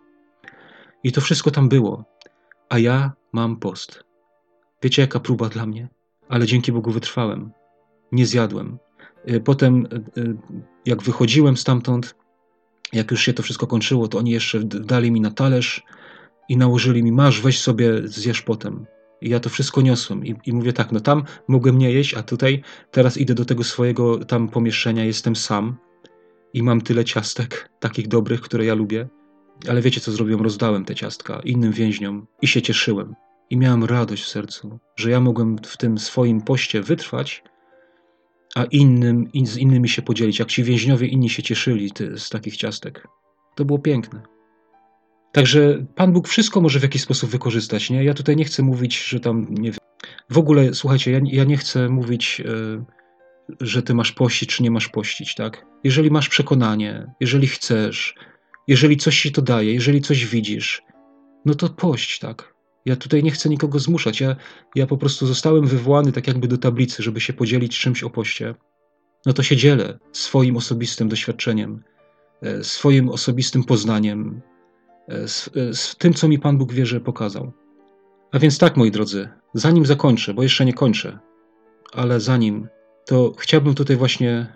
[1.04, 2.04] I to wszystko tam było.
[2.68, 4.04] A ja mam post.
[4.82, 5.88] Wiecie, jaka próba dla mnie?
[6.28, 7.50] Ale dzięki Bogu wytrwałem.
[8.12, 8.78] Nie zjadłem.
[9.30, 9.86] Y, potem,
[10.18, 10.36] y,
[10.86, 12.14] jak wychodziłem stamtąd,
[12.92, 15.82] jak już się to wszystko kończyło, to oni jeszcze dali mi na talerz
[16.48, 18.86] i nałożyli mi, masz, weź sobie, zjesz potem.
[19.24, 20.26] I ja to wszystko niosłem.
[20.26, 23.64] I, I, mówię tak, no tam mogłem nie jeść, a tutaj teraz idę do tego
[23.64, 25.76] swojego tam pomieszczenia, jestem sam
[26.54, 29.08] i mam tyle ciastek, takich dobrych, które ja lubię.
[29.68, 30.42] Ale wiecie, co zrobiłem?
[30.42, 33.14] Rozdałem te ciastka innym więźniom i się cieszyłem.
[33.50, 37.42] I miałem radość w sercu, że ja mogłem w tym swoim poście wytrwać,
[38.54, 40.38] a innym, in, z innymi się podzielić.
[40.38, 43.08] Jak ci więźniowie inni się cieszyli ty, z takich ciastek.
[43.54, 44.33] To było piękne.
[45.34, 47.90] Także Pan Bóg wszystko może w jakiś sposób wykorzystać.
[47.90, 48.04] Nie?
[48.04, 49.46] Ja tutaj nie chcę mówić, że tam.
[49.50, 49.72] Nie
[50.30, 52.84] w ogóle, słuchajcie, ja, ja nie chcę mówić, yy,
[53.60, 55.34] że ty masz pościć, czy nie masz pościć.
[55.34, 55.66] Tak?
[55.84, 58.14] Jeżeli masz przekonanie, jeżeli chcesz,
[58.68, 60.82] jeżeli coś ci to daje, jeżeli coś widzisz,
[61.44, 62.54] no to pość, tak.
[62.86, 64.20] Ja tutaj nie chcę nikogo zmuszać.
[64.20, 64.36] Ja,
[64.74, 68.54] ja po prostu zostałem wywołany tak jakby do tablicy, żeby się podzielić czymś o poście.
[69.26, 71.82] no to się dzielę swoim osobistym doświadczeniem,
[72.42, 74.42] e, swoim osobistym poznaniem,
[75.08, 77.52] z, e, z tym, co mi Pan Bóg wie, że pokazał.
[78.32, 81.18] A więc tak, moi drodzy, zanim zakończę, bo jeszcze nie kończę,
[81.92, 82.68] ale zanim,
[83.06, 84.46] to chciałbym tutaj właśnie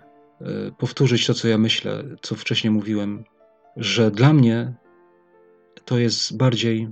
[0.77, 3.23] powtórzyć to, co ja myślę, co wcześniej mówiłem,
[3.77, 4.73] że dla mnie
[5.85, 6.87] to jest bardziej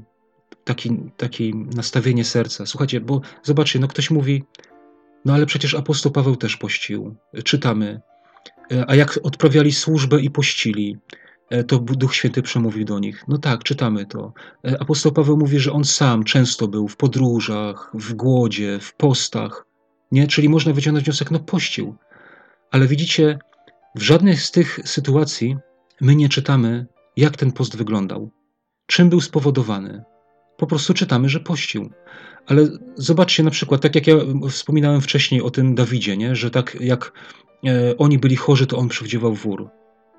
[0.63, 2.65] taki, takie nastawienie serca.
[2.65, 4.43] Słuchajcie, bo zobaczcie, no ktoś mówi,
[5.25, 7.15] no ale przecież apostoł Paweł też pościł.
[7.43, 8.01] Czytamy.
[8.87, 10.97] A jak odprawiali służbę i pościli,
[11.67, 13.23] to Duch Święty przemówił do nich.
[13.27, 14.33] No tak, czytamy to.
[14.79, 19.65] Apostoł Paweł mówi, że on sam często był w podróżach, w głodzie, w postach.
[20.11, 20.27] Nie?
[20.27, 21.95] Czyli można wyciągnąć wniosek, no pościł.
[22.71, 23.39] Ale widzicie,
[23.95, 25.57] w żadnej z tych sytuacji
[26.01, 26.85] my nie czytamy,
[27.17, 28.31] jak ten post wyglądał,
[28.85, 30.03] czym był spowodowany.
[30.57, 31.89] Po prostu czytamy, że pościł.
[32.47, 34.15] Ale zobaczcie na przykład, tak jak ja
[34.49, 36.35] wspominałem wcześniej o tym Dawidzie, nie?
[36.35, 37.13] że tak jak
[37.67, 39.69] e, oni byli chorzy, to on przywdziewał wór.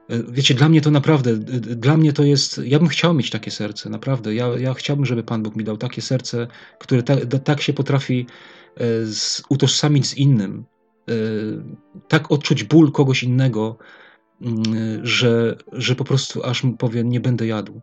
[0.08, 3.50] E, wiecie, dla mnie to naprawdę, dla mnie to jest, ja bym chciał mieć takie
[3.50, 4.34] serce, naprawdę.
[4.34, 6.46] Ja, ja chciałbym, żeby Pan Bóg mi dał takie serce,
[6.78, 7.02] które
[7.44, 8.26] tak, się potrafi
[8.76, 10.64] e, z, utożsamić z innym,
[11.08, 11.12] e,
[12.08, 13.78] tak odczuć ból kogoś innego,
[14.42, 14.64] mm,
[15.06, 17.80] że, że po prostu aż mu powie, nie będę jadł.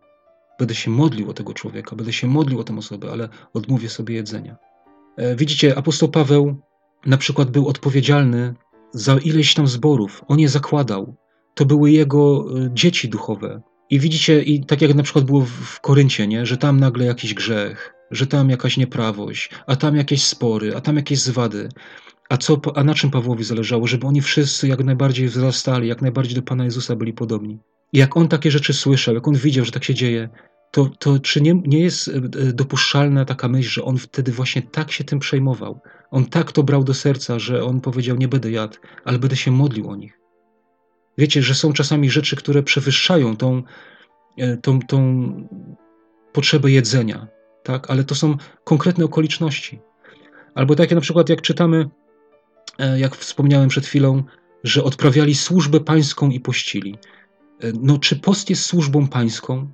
[0.60, 4.16] Będę się modlił o tego człowieka, będę się modlił o tę osobę, ale odmówię sobie
[4.16, 4.56] jedzenia.
[5.38, 6.56] Widzicie, apostoł Paweł
[7.06, 8.54] na przykład był odpowiedzialny
[8.92, 10.24] za ileś tam zborów.
[10.28, 11.16] On je zakładał.
[11.56, 13.62] To były jego e, dzieci duchowe.
[13.90, 16.46] I widzicie, i tak jak na przykład było w Koryncie, nie?
[16.46, 20.96] że tam nagle jakiś grzech, że tam jakaś nieprawość, a tam jakieś spory, a tam
[20.96, 21.70] jakieś zwady.
[22.30, 23.88] A, co, a na czym Pawłowi zależało?
[23.88, 27.60] Żeby oni wszyscy jak najbardziej wzrastali, jak najbardziej do Pana Jezusa byli podobni.
[27.94, 30.30] I jak on takie rzeczy słyszał, jak on widział, że tak się dzieje,
[30.72, 34.62] to, to czy nie, nie jest e, e, dopuszczalna taka myśl, że on wtedy właśnie
[34.62, 35.80] tak się tym przejmował?
[36.12, 39.52] On tak to brał do serca, że on powiedział: Nie będę jadł, ale będę się
[39.52, 40.25] modlił o nich.
[41.18, 43.64] Wiecie, że są czasami rzeczy, które przewyższają tą,
[44.38, 45.32] e, tą, tą
[46.34, 47.28] potrzebę jedzenia,
[47.64, 47.90] tak?
[47.90, 49.80] ale to są konkretne okoliczności.
[50.56, 51.90] Albo takie na przykład, jak czytamy,
[52.98, 54.24] jak wspomniałem przed chwilą,
[54.64, 56.98] że odprawiali służbę pańską i pościli.
[57.82, 59.72] No, czy post jest służbą pańską?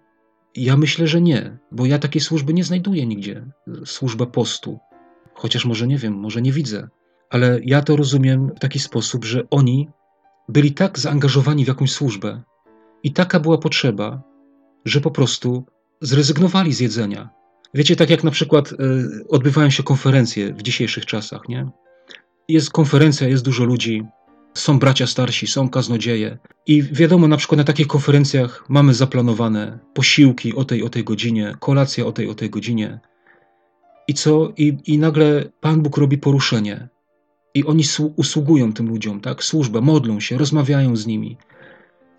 [0.56, 3.46] Ja myślę, że nie, bo ja takiej służby nie znajduję nigdzie.
[3.86, 4.80] Służba postu.
[5.34, 6.88] Chociaż może nie wiem, może nie widzę.
[7.30, 9.89] Ale ja to rozumiem w taki sposób, że oni
[10.52, 12.41] byli tak zaangażowani w jakąś służbę
[13.04, 14.22] i taka była potrzeba,
[14.86, 15.66] że po prostu
[16.02, 17.30] zrezygnowali z jedzenia.
[17.74, 18.76] Wiecie, tak jak na przykład y,
[19.30, 21.70] odbywają się konferencje w dzisiejszych czasach, nie?
[22.47, 24.04] Jest konferencja, jest dużo ludzi,
[24.54, 26.38] są bracia starsi, są kaznodzieje.
[26.68, 31.56] I wiadomo, na przykład na takich konferencjach mamy zaplanowane posiłki o tej o tej godzinie,
[31.60, 32.99] kolacja o tej o tej godzinie.
[34.08, 34.54] I co?
[34.58, 36.89] I, i nagle Pan Bóg robi poruszenie.
[37.54, 37.84] I oni
[38.16, 39.43] usługują tym ludziom, tak?
[39.43, 41.38] Służbę, modlą się, rozmawiają z nimi.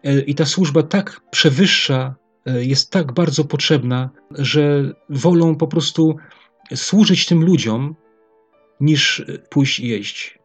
[0.04, 2.14] E, I ta służba tak przewyższa,
[2.46, 6.16] e, jest tak bardzo potrzebna, że wolą po prostu
[6.74, 7.94] służyć tym ludziom,
[8.80, 10.42] niż pójść i jeść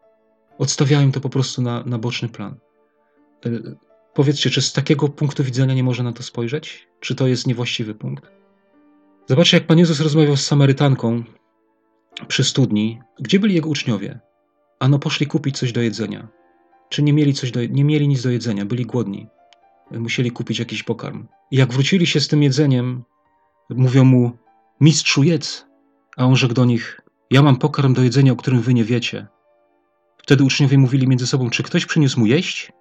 [0.58, 2.56] odstawiają to po prostu na, na boczny plan.
[3.46, 3.50] E,
[4.14, 6.88] powiedzcie, czy z takiego punktu widzenia nie można na to spojrzeć?
[7.00, 8.30] Czy to jest niewłaściwy punkt?
[9.26, 11.24] Zobaczcie, jak Pan Jezus rozmawiał z Samarytanką
[12.28, 13.00] przy studni.
[13.20, 14.20] Gdzie byli jego uczniowie?
[14.80, 16.28] Ano poszli kupić coś do jedzenia.
[16.88, 19.26] Czy nie mieli, coś do, nie mieli nic do jedzenia, byli głodni.
[19.90, 21.26] Musieli kupić jakiś pokarm.
[21.50, 23.04] I jak wrócili się z tym jedzeniem,
[23.70, 24.30] mówią mu,
[24.80, 25.66] mistrzu jedz.
[26.16, 27.00] A on rzekł do nich,
[27.30, 29.26] ja mam pokarm do jedzenia, o którym wy nie wiecie.
[30.18, 32.72] Wtedy uczniowie mówili między sobą: Czy ktoś przyniósł mu jeść?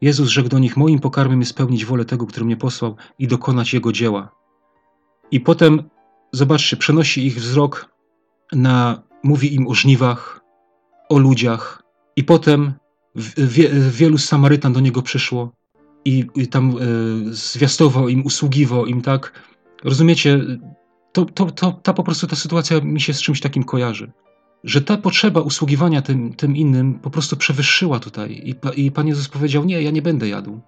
[0.00, 3.74] Jezus rzekł do nich: Moim pokarmem jest spełnić wolę tego, który mnie posłał i dokonać
[3.74, 4.32] jego dzieła.
[5.30, 5.90] I potem,
[6.32, 7.94] zobaczcie, przenosi ich wzrok
[8.52, 10.39] na, mówi im o żniwach,
[11.10, 11.82] o ludziach.
[12.16, 12.72] I potem
[13.36, 15.52] wie, wielu Samarytan do niego przyszło
[16.04, 16.74] i, i tam e,
[17.34, 19.32] zwiastował im, usługiwał im, tak?
[19.84, 20.40] Rozumiecie?
[21.12, 24.12] To, to, to, ta po prostu ta sytuacja mi się z czymś takim kojarzy
[24.64, 28.32] że ta potrzeba usługiwania tym, tym innym po prostu przewyższyła tutaj.
[28.32, 30.60] I, I Pan Jezus powiedział: Nie, ja nie będę jadł.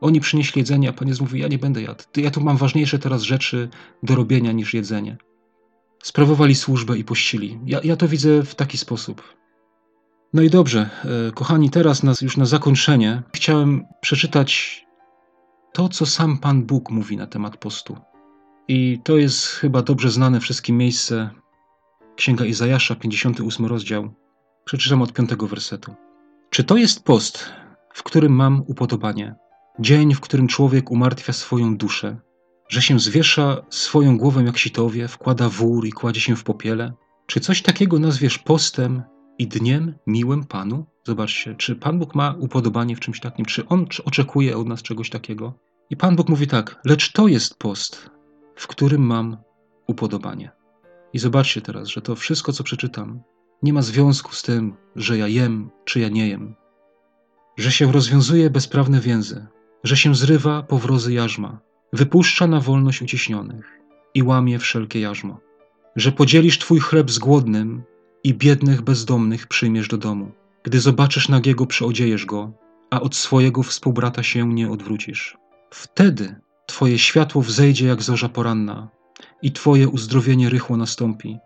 [0.00, 2.04] Oni przynieśli jedzenie, a Pan Jezus mówi: Ja nie będę jadł.
[2.16, 3.68] Ja tu mam ważniejsze teraz rzeczy
[4.02, 5.16] do robienia niż jedzenie.
[6.02, 7.58] Sprawowali służbę i pościli.
[7.66, 9.37] Ja, ja to widzę w taki sposób.
[10.34, 10.90] No i dobrze,
[11.28, 14.82] e, kochani, teraz nas już na zakończenie chciałem przeczytać
[15.72, 17.96] to, co sam Pan Bóg mówi na temat postu.
[18.68, 21.30] I to jest chyba dobrze znane wszystkim miejsce
[22.16, 24.14] Księga Izajasza, 58 rozdział.
[24.64, 25.94] Przeczytam od 5 wersetu.
[26.50, 27.52] Czy to jest post,
[27.94, 29.34] w którym mam upodobanie?
[29.80, 32.16] Dzień, w którym człowiek umartwia swoją duszę,
[32.68, 36.92] że się zwiesza swoją głowę jak sitowie, wkłada wór i kładzie się w popiele?
[37.26, 39.02] Czy coś takiego nazwiesz postem,
[39.38, 40.86] i dniem miłym Panu?
[41.04, 43.44] Zobaczcie, czy Pan Bóg ma upodobanie w czymś takim?
[43.44, 45.54] Czy On oczekuje od nas czegoś takiego?
[45.90, 48.10] I Pan Bóg mówi tak, lecz to jest post,
[48.56, 49.36] w którym mam
[49.86, 50.50] upodobanie.
[51.12, 53.22] I zobaczcie teraz, że to wszystko, co przeczytam,
[53.62, 56.54] nie ma związku z tym, że ja jem, czy ja nie jem.
[57.56, 59.46] Że się rozwiązuje bezprawne więzy,
[59.84, 61.60] że się zrywa powrozy jarzma,
[61.92, 63.78] wypuszcza na wolność uciśnionych
[64.14, 65.40] i łamie wszelkie jarzmo.
[65.96, 67.82] Że podzielisz twój chleb z głodnym
[68.28, 70.30] i biednych bezdomnych przyjmiesz do domu.
[70.62, 72.52] Gdy zobaczysz nagiego, przyodziejesz go,
[72.90, 75.36] a od swojego współbrata się nie odwrócisz.
[75.70, 78.88] Wtedy twoje światło wzejdzie jak zorza poranna
[79.42, 81.38] i twoje uzdrowienie rychło nastąpi.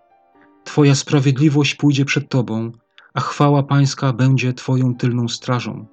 [0.64, 2.72] Twoja sprawiedliwość pójdzie przed tobą,
[3.14, 5.87] a chwała pańska będzie twoją tylną strażą.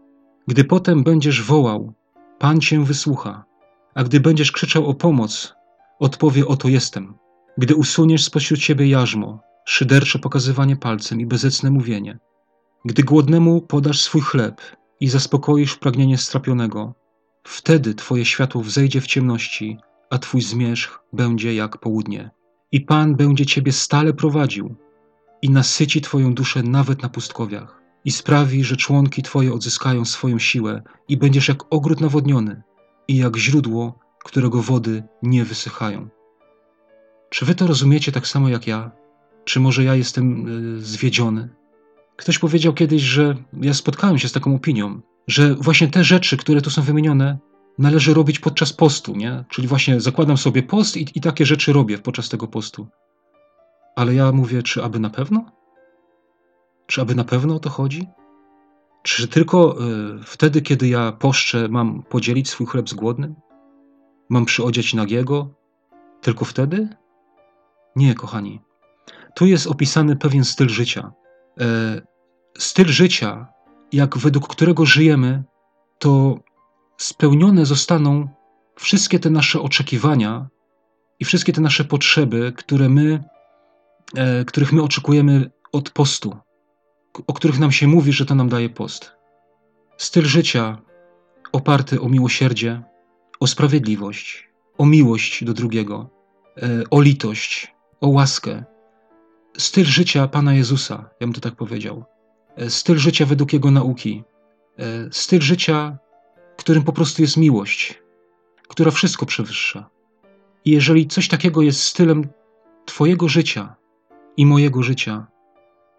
[0.48, 1.94] Gdy potem będziesz wołał,
[2.40, 3.46] Pan cię wysłucha,
[3.96, 5.54] a gdy będziesz krzyczał o pomoc,
[6.00, 7.14] odpowie oto jestem.
[7.58, 12.20] Gdy usuniesz spośród siebie jarzmo, szydercze pokazywanie palcem i bezecne mówienie,
[12.86, 14.62] gdy głodnemu podasz swój chleb
[15.00, 16.94] i zaspokoisz pragnienie strapionego,
[17.44, 19.78] wtedy twoje światło wzejdzie w ciemności,
[20.10, 22.30] a twój zmierzch będzie jak południe.
[22.72, 24.76] I Pan będzie ciebie stale prowadził
[25.42, 30.82] i nasyci twoją duszę nawet na pustkowiach i sprawi, że członki twoje odzyskają swoją siłę
[31.08, 32.64] i będziesz jak ogród nawodniony
[33.08, 36.10] i jak źródło, którego wody nie wysychają.
[37.30, 38.99] Czy wy to rozumiecie tak samo jak ja?
[39.44, 41.50] Czy może ja jestem y, zwiedziony?
[42.16, 46.62] Ktoś powiedział kiedyś, że ja spotkałem się z taką opinią, że właśnie te rzeczy, które
[46.62, 47.38] tu są wymienione,
[47.78, 49.46] należy robić podczas postu, nie?
[49.50, 52.88] Czyli właśnie zakładam sobie post i, i takie rzeczy robię podczas tego postu.
[53.96, 55.52] Ale ja mówię, czy aby na pewno?
[56.88, 58.08] Czy aby na pewno o to chodzi?
[59.04, 59.76] Czy tylko
[60.20, 63.36] y, wtedy, kiedy ja poszczę, mam podzielić swój chleb z głodnym?
[64.30, 65.50] Mam przyodziać nagiego?
[66.22, 66.90] Tylko wtedy?
[67.96, 68.62] Nie, kochani.
[69.36, 71.12] Tu jest opisany pewien styl życia.
[71.62, 72.02] E,
[72.58, 73.48] styl życia,
[73.92, 75.44] jak według którego żyjemy,
[76.00, 76.40] to
[76.98, 78.28] spełnione zostaną
[78.76, 80.48] wszystkie te nasze oczekiwania
[81.20, 83.24] i wszystkie te nasze potrzeby, które my,
[84.16, 86.38] e, których my oczekujemy od postu,
[87.28, 89.12] o których nam się mówi, że to nam daje post.
[89.98, 90.78] Styl życia
[91.52, 92.82] oparty o miłosierdzie,
[93.40, 96.10] o sprawiedliwość, o miłość do drugiego,
[96.58, 98.64] e, o litość, o łaskę.
[99.58, 102.06] Styl życia Pana Jezusa, ja bym to tak powiedział.
[102.56, 104.24] E, styl życia według Jego nauki.
[105.12, 105.98] Styl życia
[106.60, 108.02] którym po prostu jest miłość,
[108.68, 109.90] która wszystko przewyższa.
[110.66, 112.28] I jeżeli coś takiego jest stylem
[112.86, 113.76] Twojego życia
[114.38, 115.28] i mojego życia,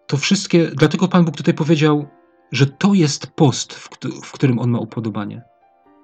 [0.07, 2.09] to wszystkie, dlatego Pan Bóg tutaj powiedział,
[2.53, 3.75] że to jest post,
[4.23, 5.43] w, którym On ma upodobanie.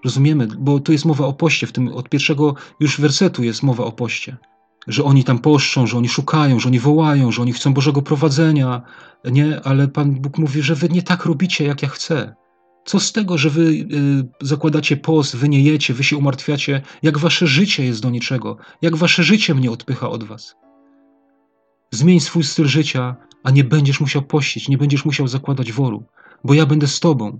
[0.04, 3.84] Rozumiemy, bo tu jest mowa o poście, w tym od pierwszego już wersetu jest mowa
[3.84, 4.36] o poście.
[4.86, 8.82] Że oni tam poszczą, że oni szukają, że oni wołają, że oni chcą Bożego prowadzenia,
[9.24, 9.60] nie?
[9.64, 12.34] Ale Pan Bóg mówi, że wy nie tak robicie, jak ja chcę.
[12.84, 13.86] Co z tego, że wy y,
[14.40, 18.96] zakładacie post, wy nie jecie, wy się umartwiacie, jak wasze życie jest do niczego, jak
[18.96, 20.56] wasze życie mnie odpycha od was.
[21.90, 26.04] Zmień swój styl życia, a nie będziesz musiał pościć, nie będziesz musiał zakładać woru,
[26.44, 27.38] bo ja będę z tobą.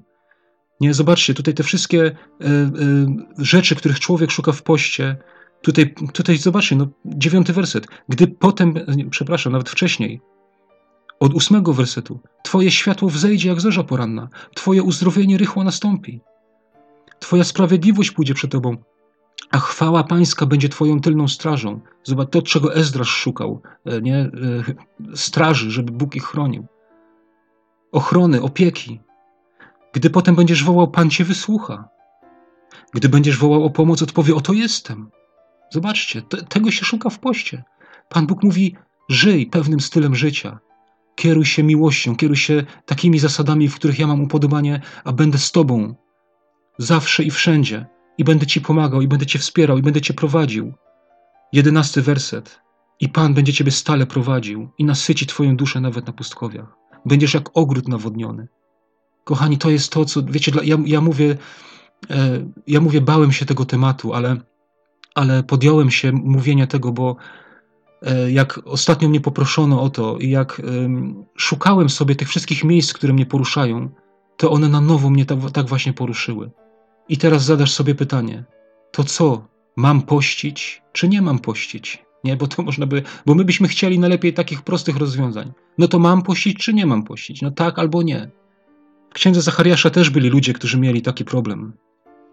[0.80, 2.12] Nie, zobaczcie, tutaj te wszystkie y,
[2.46, 3.06] y,
[3.38, 5.16] rzeczy, których człowiek szuka w poście,
[5.66, 7.86] tutaj, tutaj zobaczcie, no, dziewiąty werset.
[8.08, 8.74] Gdy potem,
[9.10, 10.20] przepraszam, nawet wcześniej,
[11.20, 12.20] od ósmego wersetu.
[12.42, 16.20] Twoje światło wzejdzie jak zorza poranna, Twoje uzdrowienie rychło nastąpi.
[17.18, 18.76] Twoja sprawiedliwość pójdzie przed Tobą,
[19.50, 21.80] a chwała Pańska będzie Twoją tylną strażą.
[22.04, 24.16] Zobacz to, czego Ezdrasz szukał, e, nie?
[24.16, 24.30] E,
[25.14, 26.66] straży, żeby Bóg ich chronił.
[27.92, 29.00] Ochrony, opieki.
[29.92, 31.88] Gdy potem będziesz wołał, Pan Cię wysłucha.
[32.94, 35.10] Gdy będziesz wołał o pomoc, odpowie, oto jestem.
[35.70, 37.64] Zobaczcie, te, tego się szuka w poście.
[38.08, 38.76] Pan Bóg mówi,
[39.08, 40.58] żyj pewnym stylem życia.
[41.14, 45.52] Kieruj się miłością, kieruj się takimi zasadami, w których ja mam upodobanie, a będę z
[45.52, 45.94] Tobą
[46.78, 47.86] zawsze i wszędzie.
[48.18, 50.72] I będę Ci pomagał, i będę Cię wspierał, i będę Cię prowadził.
[51.52, 52.60] Jedenasty werset.
[53.00, 56.76] I Pan będzie Ciebie stale prowadził i nasyci Twoją duszę nawet na pustkowiach.
[57.06, 58.48] Będziesz jak ogród nawodniony.
[59.24, 61.36] Kochani, to jest to, co, wiecie, ja, ja mówię,
[62.10, 64.36] e, ja mówię, bałem się tego tematu, ale,
[65.18, 67.16] ale podjąłem się mówienia tego, bo
[68.02, 70.62] E, jak ostatnio mnie poproszono o to i jak
[71.36, 73.88] szukałem sobie tych wszystkich miejsc, które mnie poruszają,
[74.36, 76.50] to one na nowo mnie tak, tak właśnie poruszyły.
[77.08, 78.44] I teraz zadasz sobie pytanie:
[78.92, 79.48] to co?
[79.76, 82.04] Mam pościć, czy nie mam pościć?
[82.24, 85.52] Nie, bo to można by, bo my byśmy chcieli najlepiej takich prostych rozwiązań.
[85.78, 87.42] No to mam pościć, czy nie mam pościć?
[87.42, 88.30] No tak albo nie.
[89.10, 91.72] W księdze Zachariasza też byli ludzie, którzy mieli taki problem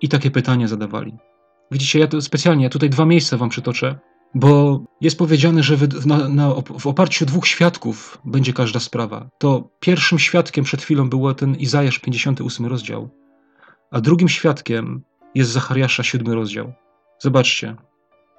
[0.01, 1.13] i takie pytania zadawali.
[1.71, 3.99] Widzicie, ja to specjalnie, ja tutaj dwa miejsca wam przytoczę,
[4.35, 9.29] Bo jest powiedziane, że w, na, na, w oparciu dwóch świadków będzie każda sprawa.
[9.37, 13.09] To pierwszym świadkiem przed chwilą był ten Izajasz 58 rozdział,
[13.91, 15.03] a drugim świadkiem
[15.35, 16.73] jest Zachariasza 7 rozdział.
[17.19, 17.75] Zobaczcie,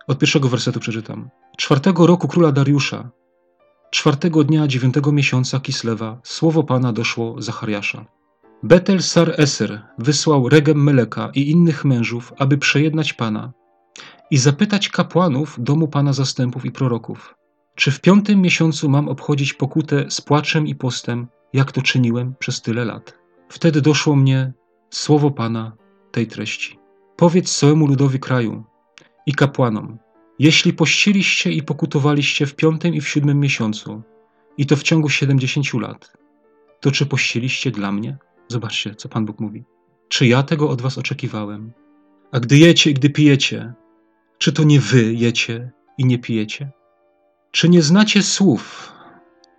[0.07, 1.31] od pierwszego wersetu przeczytam.
[1.57, 3.11] Czwartego roku króla Dariusza,
[3.91, 8.05] czwartego dnia dziewiątego miesiąca Kislewa, słowo Pana doszło Zachariasza.
[8.65, 13.53] Betel Sar Eser wysłał Regem Meleka i innych mężów, aby przejednać Pana
[14.31, 17.35] i zapytać kapłanów domu Pana zastępów i proroków,
[17.75, 22.63] czy w piątym miesiącu mam obchodzić pokutę z płaczem i postem, jak to czyniłem przez
[22.63, 23.19] tyle lat.
[23.49, 24.53] Wtedy doszło mnie
[24.91, 25.73] słowo Pana
[26.13, 26.79] tej treści.
[27.17, 28.65] Powiedz całemu ludowi kraju
[29.27, 29.99] i kapłanom,
[30.39, 34.03] jeśli pościliście i pokutowaliście w piątym i w siódmym miesiącu,
[34.59, 36.13] i to w ciągu siedemdziesięciu lat,
[36.81, 38.19] to czy pościliście dla mnie?
[38.55, 39.65] Zobaczcie, co Pan Bóg mówi.
[40.09, 41.73] Czy ja tego od was oczekiwałem?
[42.33, 43.75] A gdy jecie i gdy pijecie,
[44.39, 46.71] czy to nie wy jecie i nie pijecie?
[47.51, 48.93] Czy nie znacie słów,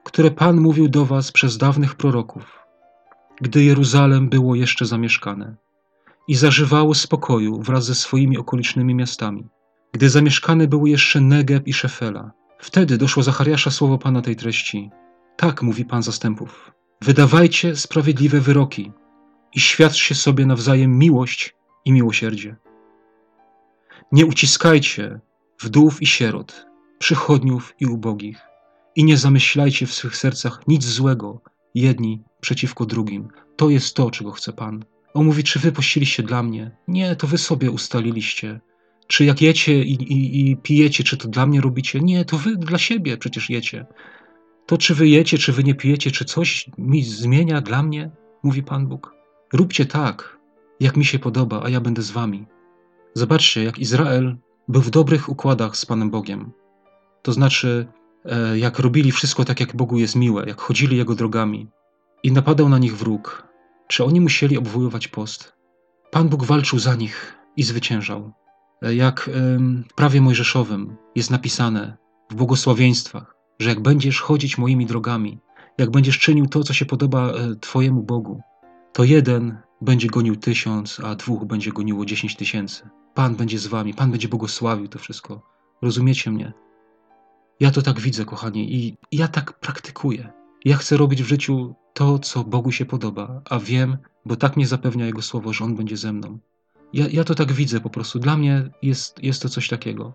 [0.04, 2.60] które Pan mówił do was przez dawnych proroków,
[3.42, 5.56] gdy Jeruzalem było jeszcze zamieszkane
[6.28, 9.48] i zażywało spokoju wraz ze swoimi okolicznymi miastami,
[9.92, 12.32] gdy zamieszkane były jeszcze Negeb i Szefela?
[12.60, 14.92] Wtedy doszło Zachariasza słowo Pana tej treści.
[15.38, 16.75] Tak mówi Pan zastępów.
[17.02, 18.92] Wydawajcie sprawiedliwe wyroki
[19.54, 22.56] i świadczcie sobie nawzajem miłość i miłosierdzie.
[24.12, 25.20] Nie uciskajcie
[25.62, 26.66] wdów i sierot,
[27.00, 28.38] przychodniów i ubogich
[28.96, 31.42] i nie zamyślajcie w swych sercach nic złego
[31.76, 33.28] jedni przeciwko drugim.
[33.56, 34.86] To jest to, czego chce Pan.
[35.14, 36.72] On mówi, czy wy pościliście dla mnie?
[36.88, 38.60] Nie, to wy sobie ustaliliście.
[39.08, 42.00] Czy jak jecie i, i, i pijecie, czy to dla mnie robicie?
[42.00, 43.86] Nie, to wy dla siebie przecież jecie.
[44.66, 48.12] To czy wy jecie, czy wy nie pijecie, czy coś mi zmienia dla mnie,
[48.44, 49.14] mówi Pan Bóg.
[49.54, 50.40] Róbcie tak,
[50.80, 52.46] jak mi się podoba, a ja będę z wami.
[53.14, 54.38] Zobaczcie, jak Izrael
[54.68, 56.52] był w dobrych układach z Panem Bogiem.
[57.22, 57.88] To znaczy,
[58.26, 61.68] e, jak robili wszystko tak, jak Bogu jest miłe, jak chodzili Jego drogami
[62.24, 63.48] i napadał na nich wróg.
[63.88, 65.54] Czy oni musieli obwoływać post?
[66.12, 68.32] Pan Bóg walczył za nich i zwyciężał.
[68.82, 69.30] E, jak
[69.90, 71.98] w prawie mojżeszowym jest napisane
[72.30, 75.40] w błogosławieństwach, że jak będziesz chodzić moimi drogami,
[75.78, 78.42] jak będziesz czynił to, co się podoba e, Twojemu Bogu,
[78.94, 82.90] to jeden będzie gonił tysiąc, a dwóch będzie goniło dziesięć tysięcy.
[83.14, 85.42] Pan będzie z wami, Pan będzie błogosławił to wszystko.
[85.82, 86.54] Rozumiecie mnie?
[87.60, 90.32] Ja to tak widzę, kochani, i ja tak praktykuję.
[90.66, 94.68] Ja chcę robić w życiu to, co Bogu się podoba, a wiem, bo tak mnie
[94.68, 96.40] zapewnia Jego słowo, że On będzie ze mną.
[96.94, 98.20] Ja, ja to tak widzę po prostu.
[98.20, 100.14] Dla mnie jest, jest to coś takiego.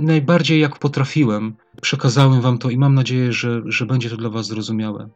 [0.00, 4.46] Najbardziej jak potrafiłem, przekazałem Wam to i mam nadzieję, że, że będzie to dla Was
[4.46, 5.08] zrozumiałe.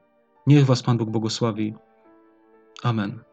[0.47, 1.75] Niech Was Pan Bóg błogosławi.
[2.83, 3.28] Amen.